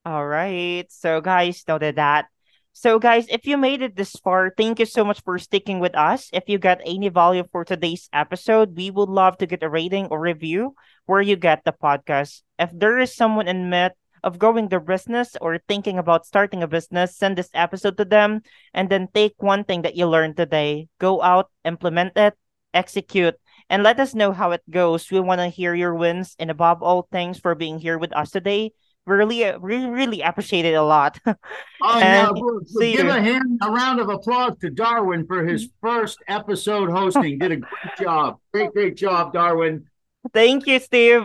All 0.05 0.25
right. 0.25 0.85
So, 0.89 1.21
guys, 1.21 1.63
noted 1.67 1.95
that. 1.97 2.27
So, 2.73 2.99
guys, 2.99 3.27
if 3.29 3.45
you 3.45 3.57
made 3.57 3.81
it 3.81 3.95
this 3.95 4.13
far, 4.23 4.53
thank 4.55 4.79
you 4.79 4.85
so 4.85 5.03
much 5.03 5.21
for 5.23 5.37
sticking 5.37 5.79
with 5.79 5.97
us. 5.97 6.29
If 6.31 6.47
you 6.47 6.57
got 6.57 6.79
any 6.85 7.09
value 7.09 7.43
for 7.51 7.65
today's 7.65 8.07
episode, 8.13 8.77
we 8.77 8.89
would 8.89 9.09
love 9.09 9.37
to 9.39 9.47
get 9.47 9.63
a 9.63 9.69
rating 9.69 10.05
or 10.07 10.19
review 10.19 10.75
where 11.05 11.21
you 11.21 11.35
get 11.35 11.65
the 11.65 11.73
podcast. 11.73 12.41
If 12.57 12.71
there 12.73 12.99
is 12.99 13.15
someone 13.15 13.47
in 13.47 13.69
mid 13.69 13.91
of 14.23 14.39
growing 14.39 14.67
their 14.69 14.79
business 14.79 15.35
or 15.41 15.59
thinking 15.67 15.97
about 15.97 16.25
starting 16.25 16.63
a 16.63 16.67
business, 16.67 17.15
send 17.15 17.37
this 17.37 17.49
episode 17.53 17.97
to 17.97 18.05
them 18.05 18.41
and 18.73 18.89
then 18.89 19.07
take 19.13 19.35
one 19.37 19.63
thing 19.63 19.83
that 19.83 19.95
you 19.95 20.07
learned 20.07 20.37
today, 20.37 20.87
go 20.99 21.21
out, 21.21 21.49
implement 21.65 22.17
it, 22.17 22.35
execute, 22.73 23.35
and 23.69 23.83
let 23.83 23.99
us 23.99 24.15
know 24.15 24.31
how 24.31 24.51
it 24.51 24.63
goes. 24.69 25.09
We 25.11 25.19
want 25.19 25.39
to 25.41 25.47
hear 25.47 25.73
your 25.75 25.95
wins 25.95 26.35
and 26.39 26.49
above 26.51 26.83
all, 26.83 27.07
thanks 27.11 27.39
for 27.39 27.55
being 27.55 27.79
here 27.79 27.97
with 27.97 28.15
us 28.15 28.31
today 28.31 28.73
we 29.09 29.15
really 29.15 29.57
we 29.57 29.85
really 29.85 30.21
appreciate 30.21 30.65
it 30.65 30.73
a 30.75 30.83
lot. 30.83 31.19
Oh, 31.81 31.97
yeah. 31.97 32.27
And 32.27 32.31
We'll, 32.33 32.59
we'll 32.73 32.97
give 32.97 33.07
a, 33.07 33.21
hand, 33.21 33.57
a 33.63 33.71
round 33.71 34.01
of 34.01 34.09
applause 34.09 34.57
to 34.59 34.69
Darwin 34.69 35.25
for 35.25 35.45
his 35.45 35.69
first 35.81 36.19
episode 36.27 36.89
hosting. 36.89 37.39
Did 37.39 37.53
a 37.53 37.55
great 37.55 37.97
job. 37.97 38.37
Great, 38.53 38.73
great 38.73 38.97
job, 38.97 39.31
Darwin. 39.31 39.85
Thank 40.33 40.67
you, 40.67 40.77
Steve. 40.79 41.23